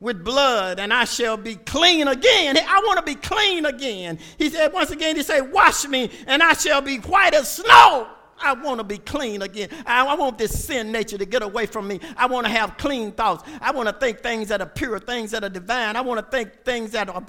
with 0.00 0.24
blood 0.24 0.78
and 0.78 0.92
I 0.92 1.04
shall 1.04 1.36
be 1.36 1.56
clean 1.56 2.08
again. 2.08 2.56
I 2.56 2.80
want 2.84 2.98
to 2.98 3.04
be 3.04 3.16
clean 3.16 3.66
again. 3.66 4.18
He 4.38 4.50
said, 4.50 4.72
once 4.72 4.90
again, 4.90 5.16
he 5.16 5.22
said, 5.22 5.52
Wash 5.52 5.86
me 5.86 6.10
and 6.26 6.42
I 6.42 6.52
shall 6.52 6.80
be 6.80 6.98
white 6.98 7.34
as 7.34 7.50
snow. 7.50 8.08
I 8.40 8.52
want 8.52 8.78
to 8.78 8.84
be 8.84 8.98
clean 8.98 9.42
again. 9.42 9.68
I, 9.84 10.06
I, 10.06 10.14
want 10.14 10.38
this 10.38 10.64
sin 10.64 10.92
nature 10.92 11.18
to 11.18 11.26
get 11.26 11.42
away 11.42 11.66
from 11.66 11.88
me. 11.88 11.98
I 12.16 12.26
want 12.26 12.46
to 12.46 12.52
have 12.52 12.76
clean 12.76 13.10
thoughts. 13.10 13.42
I 13.60 13.72
want 13.72 13.88
to 13.88 13.92
think 13.92 14.20
things 14.20 14.46
that 14.48 14.60
are 14.60 14.66
pure, 14.66 15.00
things 15.00 15.32
that 15.32 15.42
are 15.42 15.48
divine. 15.48 15.96
I 15.96 16.02
want 16.02 16.24
to 16.24 16.30
think 16.30 16.64
things 16.64 16.92
that 16.92 17.08
are 17.08 17.24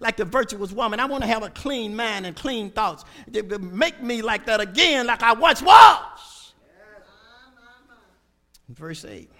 like 0.00 0.16
the 0.16 0.24
virtuous 0.24 0.72
woman. 0.72 0.98
I 0.98 1.04
want 1.04 1.22
to 1.22 1.28
have 1.28 1.44
a 1.44 1.50
clean 1.50 1.94
mind 1.94 2.26
and 2.26 2.34
clean 2.34 2.70
thoughts. 2.70 3.04
Make 3.60 4.02
me 4.02 4.22
like 4.22 4.46
that 4.46 4.60
again, 4.60 5.06
like 5.06 5.22
I 5.22 5.32
once 5.34 5.62
was. 5.62 6.52
Verse 8.68 9.04
8. 9.04 9.30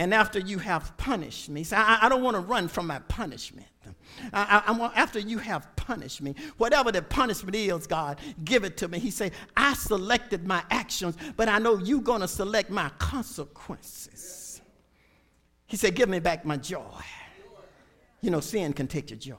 And 0.00 0.14
after 0.14 0.38
you 0.38 0.56
have 0.56 0.96
punished 0.96 1.50
me, 1.50 1.62
so 1.62 1.76
I, 1.76 1.98
I 2.00 2.08
don't 2.08 2.22
want 2.22 2.34
to 2.34 2.40
run 2.40 2.68
from 2.68 2.86
my 2.86 3.00
punishment. 3.00 3.66
I, 4.32 4.62
I, 4.66 4.72
I, 4.72 4.92
after 4.94 5.18
you 5.18 5.36
have 5.36 5.76
punished 5.76 6.22
me, 6.22 6.34
whatever 6.56 6.90
the 6.90 7.02
punishment 7.02 7.54
is, 7.54 7.86
God, 7.86 8.18
give 8.42 8.64
it 8.64 8.78
to 8.78 8.88
me. 8.88 8.98
He 8.98 9.10
said, 9.10 9.32
I 9.54 9.74
selected 9.74 10.46
my 10.46 10.62
actions, 10.70 11.18
but 11.36 11.50
I 11.50 11.58
know 11.58 11.76
you're 11.76 12.00
going 12.00 12.22
to 12.22 12.28
select 12.28 12.70
my 12.70 12.88
consequences. 12.98 14.62
He 15.66 15.76
said, 15.76 15.94
Give 15.94 16.08
me 16.08 16.18
back 16.18 16.46
my 16.46 16.56
joy. 16.56 17.02
You 18.22 18.30
know, 18.30 18.40
sin 18.40 18.72
can 18.72 18.86
take 18.86 19.10
your 19.10 19.18
joy. 19.18 19.36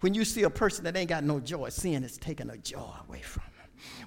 When 0.00 0.12
you 0.12 0.24
see 0.24 0.42
a 0.42 0.50
person 0.50 0.82
that 0.84 0.96
ain't 0.96 1.08
got 1.08 1.22
no 1.22 1.38
joy, 1.38 1.68
sin 1.68 2.02
is 2.02 2.18
taking 2.18 2.50
a 2.50 2.56
joy 2.56 2.94
away 3.06 3.20
from 3.20 3.44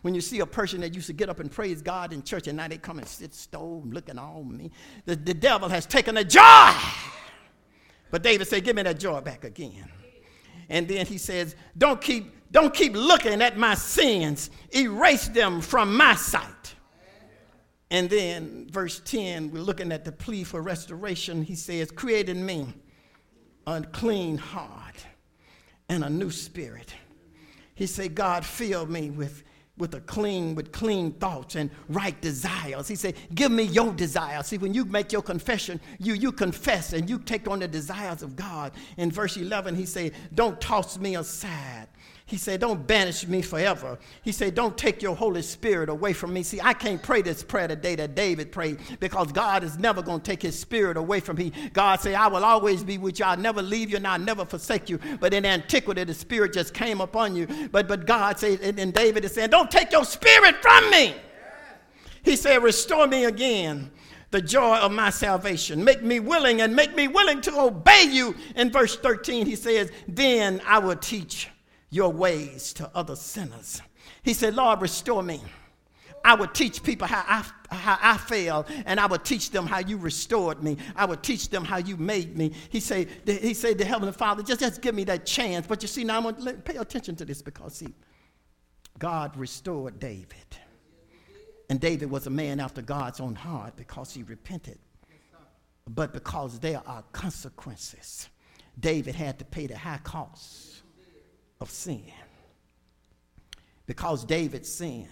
when 0.02 0.14
you 0.14 0.22
see 0.22 0.40
a 0.40 0.46
person 0.46 0.82
that 0.82 0.94
used 0.94 1.08
to 1.08 1.14
get 1.14 1.30
up 1.30 1.40
and 1.40 1.52
praise 1.52 1.82
God 1.82 2.14
in 2.14 2.24
church 2.24 2.48
and 2.48 2.58
now 2.58 2.68
they 2.68 2.78
come 2.78 3.00
and 3.00 3.08
sit 3.08 3.34
stove 3.34 3.86
looking 3.86 4.18
all 4.18 4.44
me, 4.44 4.72
the, 5.06 5.16
the 5.16 5.34
devil 5.34 5.70
has 5.70 5.86
taken 5.86 6.16
the 6.16 6.24
joy. 6.24 6.72
But 8.12 8.22
David 8.22 8.48
said, 8.48 8.64
Give 8.64 8.76
me 8.76 8.84
that 8.84 9.00
joy 9.00 9.22
back 9.22 9.44
again. 9.44 9.90
And 10.70 10.88
then 10.88 11.06
he 11.06 11.18
says, 11.18 11.56
Don't 11.78 12.02
keep, 12.02 12.32
don't 12.52 12.74
keep 12.74 12.94
looking 12.96 13.42
at 13.42 13.58
my 13.58 13.76
sins, 13.76 14.50
erase 14.76 15.28
them 15.30 15.62
from 15.62 15.96
my 15.96 16.16
sight. 16.16 16.76
And 17.90 18.10
then, 18.10 18.68
verse 18.72 19.02
10, 19.06 19.52
we're 19.52 19.62
looking 19.62 19.92
at 19.92 20.04
the 20.04 20.12
plea 20.12 20.44
for 20.44 20.62
restoration. 20.62 21.44
He 21.44 21.56
says, 21.56 21.92
Create 21.92 22.30
in 22.30 22.46
me 22.46 22.68
a 23.68 23.82
clean 23.82 24.38
heart 24.38 25.06
and 25.90 26.04
a 26.04 26.10
new 26.10 26.32
spirit. 26.32 26.94
He 27.76 27.88
said, 27.88 28.16
God, 28.16 28.46
fill 28.46 28.86
me 28.86 29.10
with 29.10 29.44
with 29.78 29.96
a 29.96 30.02
clean, 30.02 30.54
with 30.54 30.72
clean 30.72 31.12
thoughts 31.14 31.56
and 31.56 31.72
right 31.90 32.20
desires. 32.22 32.88
He 32.88 32.96
said, 32.96 33.16
Give 33.34 33.52
me 33.52 33.64
your 33.64 33.92
desires. 33.94 34.48
See, 34.48 34.58
when 34.58 34.74
you 34.74 34.86
make 34.86 35.12
your 35.12 35.24
confession, 35.24 35.80
you, 36.00 36.14
you 36.14 36.32
confess 36.32 36.94
and 36.94 37.10
you 37.10 37.18
take 37.20 37.48
on 37.48 37.60
the 37.60 37.68
desires 37.68 38.22
of 38.22 38.36
God. 38.36 38.74
In 38.98 39.12
verse 39.12 39.36
11, 39.36 39.76
he 39.76 39.86
said, 39.86 40.14
Don't 40.36 40.60
toss 40.62 41.00
me 41.00 41.16
aside. 41.16 41.88
He 42.26 42.38
said, 42.38 42.62
Don't 42.62 42.88
banish 42.88 43.28
me 43.28 43.42
forever. 43.42 43.98
He 44.22 44.32
said, 44.32 44.56
Don't 44.56 44.78
take 44.78 45.02
your 45.02 45.16
Holy 45.16 45.42
Spirit 45.42 45.90
away 45.90 46.14
from 46.14 46.34
me. 46.34 46.42
See, 46.44 46.62
I 46.62 46.74
can't 46.74 47.04
pray 47.04 47.22
this 47.22 47.44
prayer 47.44 47.68
today 47.68 47.96
that 47.96 48.16
David 48.16 48.52
prayed 48.52 48.80
because 49.00 49.32
God 49.32 49.64
is 49.64 49.78
never 49.78 50.02
going 50.02 50.22
to 50.22 50.24
take 50.24 50.42
his 50.42 50.58
spirit 50.58 50.96
away 50.96 51.20
from 51.20 51.36
me. 51.36 51.52
God 51.74 52.00
said, 52.00 52.16
I 52.16 52.28
will 52.28 52.46
always 52.46 52.84
be 52.84 52.98
with 52.98 53.20
you. 53.20 53.26
I'll 53.26 53.38
never 53.38 53.62
leave 53.62 53.90
you 53.90 53.98
and 53.98 54.08
I'll 54.08 54.20
never 54.20 54.46
forsake 54.46 54.90
you. 54.90 55.00
But 55.20 55.34
in 55.34 55.46
antiquity, 55.46 56.06
the 56.06 56.14
spirit 56.14 56.54
just 56.54 56.74
came 56.74 57.02
upon 57.02 57.36
you. 57.36 57.46
But, 57.72 57.90
but 57.90 58.06
God 58.06 58.40
said, 58.40 58.62
and, 58.62 58.80
and 58.80 58.94
David 58.94 59.26
is 59.26 59.34
saying, 59.34 59.50
Don't 59.50 59.70
take 59.70 59.92
your 59.92 60.06
spirit 60.06 60.62
from 60.62 60.90
me. 60.92 61.16
He 62.24 62.38
said, 62.38 62.64
Restore 62.64 63.08
me 63.08 63.26
again 63.26 63.92
the 64.32 64.42
joy 64.42 64.78
of 64.78 64.92
my 64.92 65.10
salvation. 65.10 65.84
Make 65.84 66.02
me 66.02 66.22
willing 66.22 66.62
and 66.62 66.74
make 66.74 66.96
me 66.96 67.10
willing 67.10 67.42
to 67.42 67.60
obey 67.60 68.06
you. 68.10 68.34
In 68.56 68.72
verse 68.72 68.98
13, 68.98 69.46
he 69.46 69.58
says, 69.58 69.92
Then 70.08 70.62
I 70.66 70.80
will 70.80 70.96
teach 70.96 71.50
your 71.94 72.12
ways 72.12 72.74
to 72.74 72.90
other 72.96 73.16
sinners. 73.16 73.82
He 74.24 74.34
said, 74.34 74.56
Lord, 74.56 74.82
restore 74.82 75.22
me. 75.22 75.42
I 76.26 76.36
would 76.36 76.54
teach 76.54 76.82
people 76.82 77.06
how 77.06 77.24
I, 77.28 77.76
how 77.76 78.00
I 78.02 78.18
failed, 78.18 78.66
and 78.86 79.00
I 79.00 79.06
would 79.06 79.26
teach 79.26 79.52
them 79.52 79.68
how 79.68 79.80
you 79.80 79.98
restored 79.98 80.64
me. 80.64 80.78
I 80.96 81.06
would 81.06 81.22
teach 81.22 81.50
them 81.50 81.66
how 81.66 81.78
you 81.78 81.98
made 81.98 82.36
me. 82.38 82.54
He 82.70 82.80
said, 82.80 83.10
he 83.26 83.54
said 83.54 83.78
to 83.78 83.86
Heavenly 83.86 84.14
Father, 84.14 84.42
just, 84.42 84.62
just 84.62 84.82
give 84.82 84.96
me 84.96 85.04
that 85.04 85.26
chance. 85.26 85.68
But 85.68 85.82
you 85.82 85.88
see, 85.88 86.04
now 86.04 86.18
I'm 86.18 86.24
going 86.24 86.46
to 86.46 86.54
pay 86.54 86.78
attention 86.78 87.16
to 87.18 87.26
this 87.26 87.42
because, 87.42 87.76
see, 87.76 87.94
God 88.98 89.36
restored 89.38 90.00
David. 90.00 90.28
And 91.70 91.80
David 91.80 92.10
was 92.10 92.26
a 92.26 92.30
man 92.30 92.60
after 92.60 92.82
God's 92.82 93.20
own 93.20 93.36
heart 93.36 93.76
because 93.76 94.14
he 94.14 94.24
repented. 94.24 94.80
But 95.88 96.14
because 96.14 96.60
there 96.60 96.82
are 96.86 97.04
consequences, 97.12 98.30
David 98.80 99.16
had 99.16 99.38
to 99.40 99.46
pay 99.46 99.68
the 99.68 99.78
high 99.78 100.00
cost 100.04 100.83
of 101.64 101.72
sin. 101.72 102.04
Because 103.88 104.24
David 104.26 104.66
sinned 104.66 105.08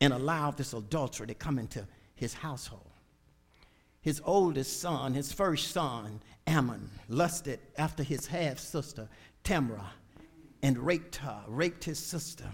and 0.00 0.12
allowed 0.12 0.56
this 0.56 0.74
adultery 0.74 1.28
to 1.28 1.34
come 1.34 1.58
into 1.58 1.86
his 2.16 2.34
household. 2.34 2.90
His 4.02 4.20
oldest 4.24 4.80
son, 4.80 5.14
his 5.14 5.32
first 5.32 5.70
son, 5.70 6.20
Amnon, 6.46 6.90
lusted 7.08 7.60
after 7.78 8.02
his 8.02 8.26
half 8.26 8.58
sister, 8.58 9.08
Tamar, 9.44 9.80
and 10.62 10.78
raped 10.78 11.16
her, 11.16 11.42
raped 11.46 11.84
his 11.84 11.98
sister. 11.98 12.46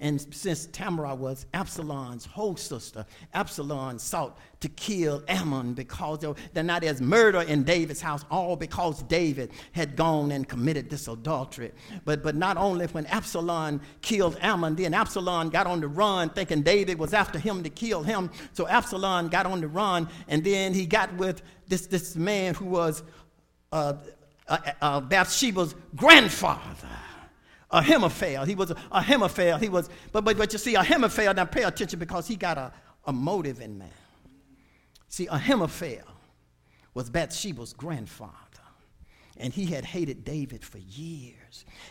And 0.00 0.20
since 0.34 0.66
Tamar 0.66 1.14
was 1.14 1.46
Absalom's 1.54 2.24
whole 2.24 2.56
sister, 2.56 3.06
Absalom 3.34 4.00
sought 4.00 4.36
to 4.58 4.68
kill 4.68 5.22
Amnon 5.28 5.74
because 5.74 6.24
then 6.52 6.66
now 6.66 6.80
there's 6.80 7.00
murder 7.00 7.42
in 7.42 7.62
David's 7.62 8.00
house, 8.00 8.24
all 8.28 8.56
because 8.56 9.02
David 9.04 9.52
had 9.70 9.94
gone 9.94 10.32
and 10.32 10.48
committed 10.48 10.90
this 10.90 11.06
adultery. 11.06 11.70
But, 12.04 12.22
but 12.22 12.34
not 12.34 12.56
only 12.56 12.86
when 12.86 13.06
Absalom 13.06 13.80
killed 14.00 14.36
Amnon, 14.40 14.74
then 14.74 14.92
Absalom 14.92 15.50
got 15.50 15.68
on 15.68 15.80
the 15.80 15.88
run 15.88 16.30
thinking 16.30 16.62
David 16.62 16.98
was 16.98 17.14
after 17.14 17.38
him 17.38 17.62
to 17.62 17.70
kill 17.70 18.02
him. 18.02 18.30
So 18.54 18.66
Absalom 18.66 19.28
got 19.28 19.46
on 19.46 19.60
the 19.60 19.68
run, 19.68 20.08
and 20.26 20.42
then 20.42 20.74
he 20.74 20.84
got 20.84 21.14
with 21.14 21.42
this, 21.68 21.86
this 21.86 22.16
man 22.16 22.54
who 22.54 22.64
was 22.64 23.04
uh, 23.70 23.94
uh, 24.48 24.58
uh, 24.80 25.00
Bathsheba's 25.00 25.76
grandfather. 25.94 26.88
Ahithophel. 27.72 28.44
He 28.44 28.54
was 28.54 28.70
a. 28.70 29.58
He 29.58 29.68
was, 29.68 29.88
but, 30.12 30.24
but, 30.24 30.36
but 30.36 30.52
you 30.52 30.58
see, 30.58 30.74
Ahithophel, 30.74 31.34
now 31.34 31.44
pay 31.46 31.62
attention 31.62 31.98
because 31.98 32.28
he 32.28 32.36
got 32.36 32.58
a, 32.58 32.72
a 33.06 33.12
motive 33.12 33.60
in 33.60 33.78
man. 33.78 33.88
See, 35.08 35.26
Ahithophel 35.26 36.06
was 36.94 37.10
Bathsheba's 37.10 37.72
grandfather, 37.72 38.32
and 39.36 39.52
he 39.52 39.66
had 39.66 39.84
hated 39.84 40.24
David 40.24 40.64
for 40.64 40.78
years. 40.78 41.41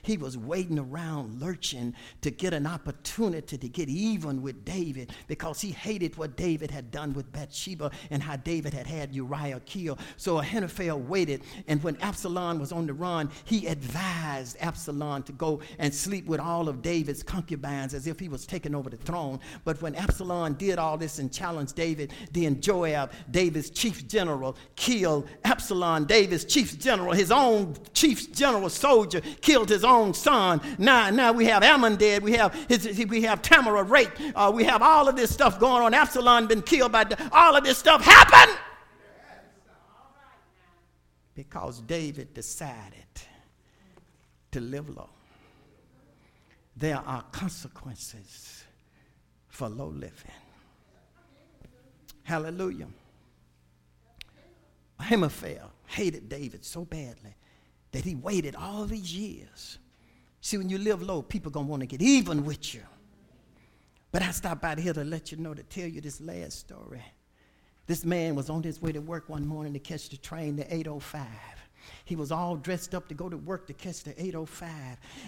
He 0.02 0.18
was 0.18 0.38
waiting 0.38 0.80
around, 0.80 1.40
lurching 1.40 1.94
to 2.22 2.32
get 2.32 2.54
an 2.54 2.66
opportunity 2.66 3.58
to 3.58 3.68
get 3.68 3.90
even 3.90 4.42
with 4.42 4.66
David 4.66 5.12
because 5.28 5.62
he 5.62 5.72
hated 5.72 6.18
what 6.18 6.36
David 6.36 6.72
had 6.72 6.92
done 6.92 7.14
with 7.14 7.32
Bathsheba 7.32 7.92
and 8.10 8.24
how 8.24 8.36
David 8.38 8.74
had 8.74 8.88
had 8.88 9.14
Uriah 9.14 9.60
killed. 9.62 10.00
So 10.18 10.40
Ahithophel 10.40 11.00
waited, 11.00 11.44
and 11.68 11.84
when 11.84 11.98
Absalom 11.98 12.60
was 12.60 12.72
on 12.72 12.88
the 12.88 12.94
run, 12.94 13.30
he 13.46 13.68
advised 13.68 14.58
Absalom 14.60 15.24
to 15.24 15.32
go 15.32 15.62
and 15.80 15.94
sleep 15.94 16.26
with 16.26 16.40
all 16.40 16.68
of 16.68 16.82
David's 16.82 17.24
concubines 17.24 17.94
as 17.94 18.08
if 18.08 18.20
he 18.20 18.28
was 18.28 18.46
taking 18.46 18.74
over 18.74 18.90
the 18.90 18.98
throne. 18.98 19.40
But 19.64 19.82
when 19.82 19.96
Absalom 19.96 20.56
did 20.56 20.80
all 20.80 20.98
this 20.98 21.20
and 21.20 21.32
challenged 21.32 21.76
David, 21.76 22.14
then 22.32 22.62
Joab, 22.62 23.12
David's 23.30 23.70
chief 23.70 24.08
general, 24.08 24.58
killed 24.76 25.28
Absalom, 25.44 26.06
David's 26.06 26.46
chief 26.46 26.80
general, 26.80 27.14
his 27.14 27.32
own 27.32 27.76
chief 27.94 28.34
general 28.34 28.70
soldier, 28.70 29.22
killed 29.42 29.51
his 29.70 29.84
own 29.84 30.14
son. 30.14 30.62
Now, 30.78 31.10
now 31.10 31.32
we 31.32 31.46
have 31.46 31.64
Amnon 31.64 31.96
dead. 31.96 32.24
We 32.24 32.34
have 32.34 32.54
his, 32.68 33.06
we 33.08 33.24
have 33.24 33.42
Tamar 33.42 33.84
raped. 33.84 34.20
Uh, 34.36 34.52
we 34.54 34.64
have 34.64 34.82
all 34.82 35.08
of 35.08 35.16
this 35.16 35.32
stuff 35.32 35.60
going 35.60 35.84
on. 35.84 35.94
Absalom 35.94 36.48
been 36.48 36.62
killed 36.62 36.92
by 36.92 37.06
all 37.32 37.56
of 37.56 37.64
this 37.64 37.78
stuff 37.78 38.04
happened 38.04 38.58
because 41.36 41.82
David 41.82 42.34
decided 42.34 43.06
to 44.52 44.60
live 44.60 44.90
low. 44.90 45.10
There 46.76 46.98
are 46.98 47.24
consequences 47.32 48.64
for 49.50 49.70
low 49.70 49.88
living. 49.88 50.32
Hallelujah. 52.24 52.88
Ahithophel 55.00 55.72
hated 55.88 56.30
David 56.30 56.64
so 56.64 56.86
badly 56.86 57.36
that 57.92 58.06
he 58.06 58.16
waited 58.16 58.56
all 58.56 58.86
these 58.86 59.16
years. 59.16 59.78
See, 60.42 60.58
when 60.58 60.70
you 60.70 60.78
live 60.78 61.02
low, 61.02 61.22
people 61.22 61.52
gonna 61.52 61.68
want 61.68 61.82
to 61.82 61.88
get 61.88 62.02
even 62.02 62.46
with 62.46 62.74
you. 62.74 62.82
But 64.12 64.22
I 64.22 64.32
stopped 64.32 64.62
by 64.62 64.76
here 64.76 64.94
to 64.94 65.04
let 65.04 65.32
you 65.32 65.38
know, 65.38 65.54
to 65.54 65.64
tell 65.64 65.88
you 65.88 66.02
this 66.02 66.20
last 66.20 66.60
story. 66.60 67.04
This 67.88 68.06
man 68.06 68.36
was 68.36 68.50
on 68.50 68.64
his 68.64 68.82
way 68.82 68.92
to 68.92 69.00
work 69.00 69.30
one 69.30 69.46
morning 69.46 69.74
to 69.74 69.80
catch 69.80 70.10
the 70.10 70.18
train, 70.18 70.56
the 70.56 70.74
805. 70.74 71.28
He 72.06 72.16
was 72.16 72.32
all 72.32 72.56
dressed 72.56 72.94
up 72.96 73.08
to 73.10 73.14
go 73.14 73.30
to 73.30 73.38
work 73.38 73.68
to 73.68 73.74
catch 73.74 74.04
the 74.04 74.12
805. 74.22 74.72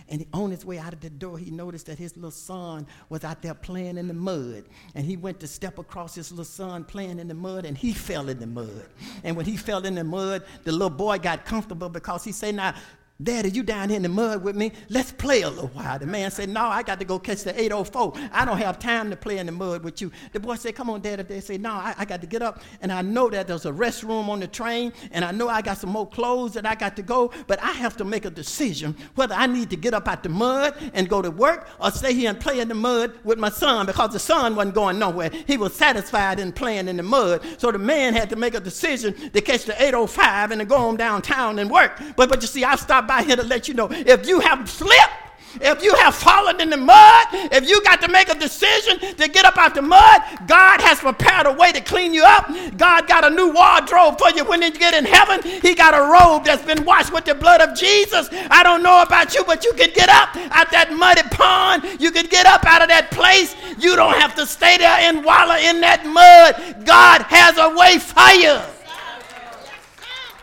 And 0.09 0.25
on 0.33 0.51
his 0.51 0.65
way 0.65 0.77
out 0.77 0.93
of 0.93 0.99
the 0.99 1.09
door, 1.09 1.37
he 1.37 1.51
noticed 1.51 1.85
that 1.87 1.97
his 1.97 2.15
little 2.15 2.31
son 2.31 2.87
was 3.09 3.23
out 3.23 3.41
there 3.41 3.53
playing 3.53 3.97
in 3.97 4.07
the 4.07 4.13
mud. 4.13 4.65
And 4.95 5.05
he 5.05 5.17
went 5.17 5.39
to 5.41 5.47
step 5.47 5.77
across 5.79 6.15
his 6.15 6.31
little 6.31 6.45
son 6.45 6.83
playing 6.83 7.19
in 7.19 7.27
the 7.27 7.33
mud, 7.33 7.65
and 7.65 7.77
he 7.77 7.93
fell 7.93 8.29
in 8.29 8.39
the 8.39 8.47
mud. 8.47 8.85
And 9.23 9.35
when 9.35 9.45
he 9.45 9.57
fell 9.57 9.85
in 9.85 9.95
the 9.95 10.03
mud, 10.03 10.43
the 10.63 10.71
little 10.71 10.89
boy 10.89 11.19
got 11.19 11.45
comfortable 11.45 11.89
because 11.89 12.23
he 12.23 12.31
said, 12.31 12.55
Now, 12.55 12.75
Daddy, 13.23 13.49
you 13.49 13.63
down 13.63 13.89
here 13.89 13.95
in 13.95 14.03
the 14.03 14.09
mud 14.09 14.43
with 14.43 14.55
me? 14.55 14.71
Let's 14.89 15.11
play 15.11 15.43
a 15.43 15.49
little 15.49 15.69
while. 15.69 15.97
The 15.97 16.05
man 16.05 16.29
said, 16.31 16.49
No, 16.49 16.65
I 16.65 16.83
got 16.83 16.99
to 16.99 17.05
go 17.05 17.19
catch 17.19 17.43
the 17.43 17.59
804. 17.59 18.13
I 18.31 18.43
don't 18.43 18.57
have 18.57 18.79
time 18.79 19.09
to 19.11 19.15
play 19.15 19.37
in 19.37 19.45
the 19.45 19.51
mud 19.51 19.83
with 19.83 20.01
you. 20.01 20.11
The 20.33 20.39
boy 20.39 20.55
said, 20.55 20.75
Come 20.75 20.89
on, 20.89 21.01
Daddy. 21.01 21.23
They 21.23 21.39
say, 21.39 21.57
No, 21.57 21.71
I, 21.71 21.95
I 21.97 22.05
got 22.05 22.21
to 22.21 22.27
get 22.27 22.41
up. 22.41 22.61
And 22.81 22.91
I 22.91 23.01
know 23.01 23.29
that 23.29 23.47
there's 23.47 23.65
a 23.65 23.71
restroom 23.71 24.27
on 24.27 24.39
the 24.39 24.47
train. 24.47 24.93
And 25.11 25.23
I 25.23 25.31
know 25.31 25.47
I 25.47 25.61
got 25.61 25.77
some 25.77 25.91
more 25.91 26.07
clothes 26.07 26.53
that 26.53 26.65
I 26.65 26.75
got 26.75 26.95
to 26.97 27.01
go. 27.01 27.31
But 27.47 27.61
I 27.61 27.71
have 27.71 27.95
to 27.97 28.03
make 28.03 28.25
a 28.25 28.29
decision 28.29 28.95
whether 29.15 29.35
I 29.35 29.47
need 29.47 29.69
to 29.69 29.77
get 29.77 29.93
up 29.93 30.07
out 30.07 30.23
the 30.23 30.29
mud 30.29 30.75
and 30.93 31.07
go 31.07 31.21
to 31.21 31.31
work 31.31 31.67
or 31.79 31.91
stay 31.91 32.13
here 32.13 32.29
and 32.29 32.39
play 32.39 32.59
in 32.59 32.67
the 32.67 32.75
mud 32.75 33.13
with 33.23 33.37
my 33.37 33.49
son 33.49 33.85
because 33.85 34.11
the 34.11 34.19
son 34.19 34.55
wasn't 34.55 34.75
going 34.75 34.99
nowhere. 34.99 35.29
He 35.47 35.55
was 35.57 35.73
satisfied 35.73 36.39
in 36.39 36.51
playing 36.51 36.87
in 36.87 36.97
the 36.97 37.03
mud. 37.03 37.41
So 37.57 37.71
the 37.71 37.77
man 37.77 38.13
had 38.13 38.29
to 38.31 38.35
make 38.35 38.53
a 38.53 38.59
decision 38.59 39.13
to 39.31 39.41
catch 39.41 39.65
the 39.65 39.81
805 39.81 40.51
and 40.51 40.59
to 40.59 40.65
go 40.65 40.75
on 40.75 40.97
downtown 40.97 41.59
and 41.59 41.69
work. 41.69 42.01
But, 42.17 42.29
but 42.29 42.41
you 42.41 42.47
see, 42.47 42.63
I 42.63 42.75
stopped 42.75 43.07
by 43.13 43.23
here 43.23 43.35
to 43.35 43.43
let 43.43 43.67
you 43.67 43.75
know 43.75 43.87
if 43.91 44.27
you 44.27 44.39
have 44.39 44.67
slipped, 44.67 45.13
if 45.61 45.83
you 45.83 45.93
have 45.95 46.15
fallen 46.15 46.59
in 46.59 46.71
the 46.71 46.77
mud, 46.77 47.25
if 47.31 47.69
you 47.69 47.79
got 47.83 48.01
to 48.01 48.07
make 48.07 48.27
a 48.27 48.33
decision 48.33 48.97
to 48.97 49.27
get 49.27 49.45
up 49.45 49.55
out 49.55 49.75
the 49.75 49.83
mud, 49.83 50.21
God 50.47 50.81
has 50.81 50.97
prepared 50.99 51.45
a 51.45 51.53
way 51.53 51.71
to 51.71 51.79
clean 51.79 52.11
you 52.11 52.23
up. 52.23 52.47
God 52.75 53.07
got 53.07 53.23
a 53.23 53.29
new 53.29 53.53
wardrobe 53.53 54.17
for 54.17 54.31
you 54.31 54.45
when 54.45 54.63
you 54.63 54.71
get 54.71 54.95
in 54.95 55.05
heaven. 55.05 55.43
He 55.61 55.75
got 55.75 55.93
a 55.93 56.01
robe 56.11 56.45
that's 56.45 56.65
been 56.65 56.83
washed 56.85 57.13
with 57.13 57.25
the 57.25 57.35
blood 57.35 57.61
of 57.61 57.77
Jesus. 57.77 58.29
I 58.49 58.63
don't 58.63 58.81
know 58.81 59.03
about 59.03 59.35
you, 59.35 59.43
but 59.45 59.63
you 59.63 59.73
can 59.73 59.91
get 59.93 60.09
up 60.09 60.35
out 60.57 60.71
that 60.71 60.91
muddy 60.91 61.21
pond. 61.29 62.01
You 62.01 62.09
can 62.09 62.25
get 62.25 62.47
up 62.47 62.65
out 62.65 62.81
of 62.81 62.87
that 62.87 63.11
place. 63.11 63.55
You 63.77 63.95
don't 63.95 64.17
have 64.17 64.33
to 64.37 64.47
stay 64.47 64.77
there 64.77 64.97
and 65.05 65.23
wallow 65.23 65.57
in 65.57 65.81
that 65.81 66.01
mud. 66.03 66.83
God 66.83 67.21
has 67.29 67.59
a 67.59 67.69
way 67.77 67.99
for 67.99 68.31
you. 68.41 68.57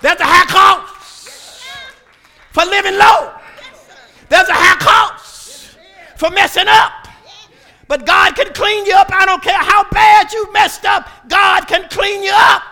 That's 0.02 0.20
a 0.20 0.24
high 0.24 0.46
cost 0.46 0.99
for 2.50 2.64
living 2.64 2.98
low. 2.98 3.32
There's 4.28 4.48
a 4.48 4.54
high 4.54 4.78
cost 4.78 5.76
for 6.16 6.30
messing 6.30 6.68
up. 6.68 7.08
But 7.88 8.06
God 8.06 8.36
can 8.36 8.52
clean 8.52 8.86
you 8.86 8.94
up. 8.94 9.10
I 9.12 9.26
don't 9.26 9.42
care 9.42 9.58
how 9.58 9.88
bad 9.90 10.32
you 10.32 10.52
messed 10.52 10.84
up, 10.84 11.08
God 11.28 11.66
can 11.66 11.88
clean 11.88 12.22
you 12.22 12.32
up. 12.32 12.62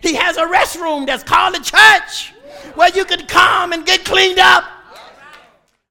He 0.00 0.14
has 0.14 0.38
a 0.38 0.44
restroom 0.44 1.06
that's 1.06 1.22
called 1.22 1.54
a 1.54 1.60
church 1.60 2.32
where 2.74 2.88
you 2.90 3.04
can 3.04 3.26
come 3.26 3.72
and 3.72 3.84
get 3.84 4.04
cleaned 4.04 4.38
up. 4.38 4.64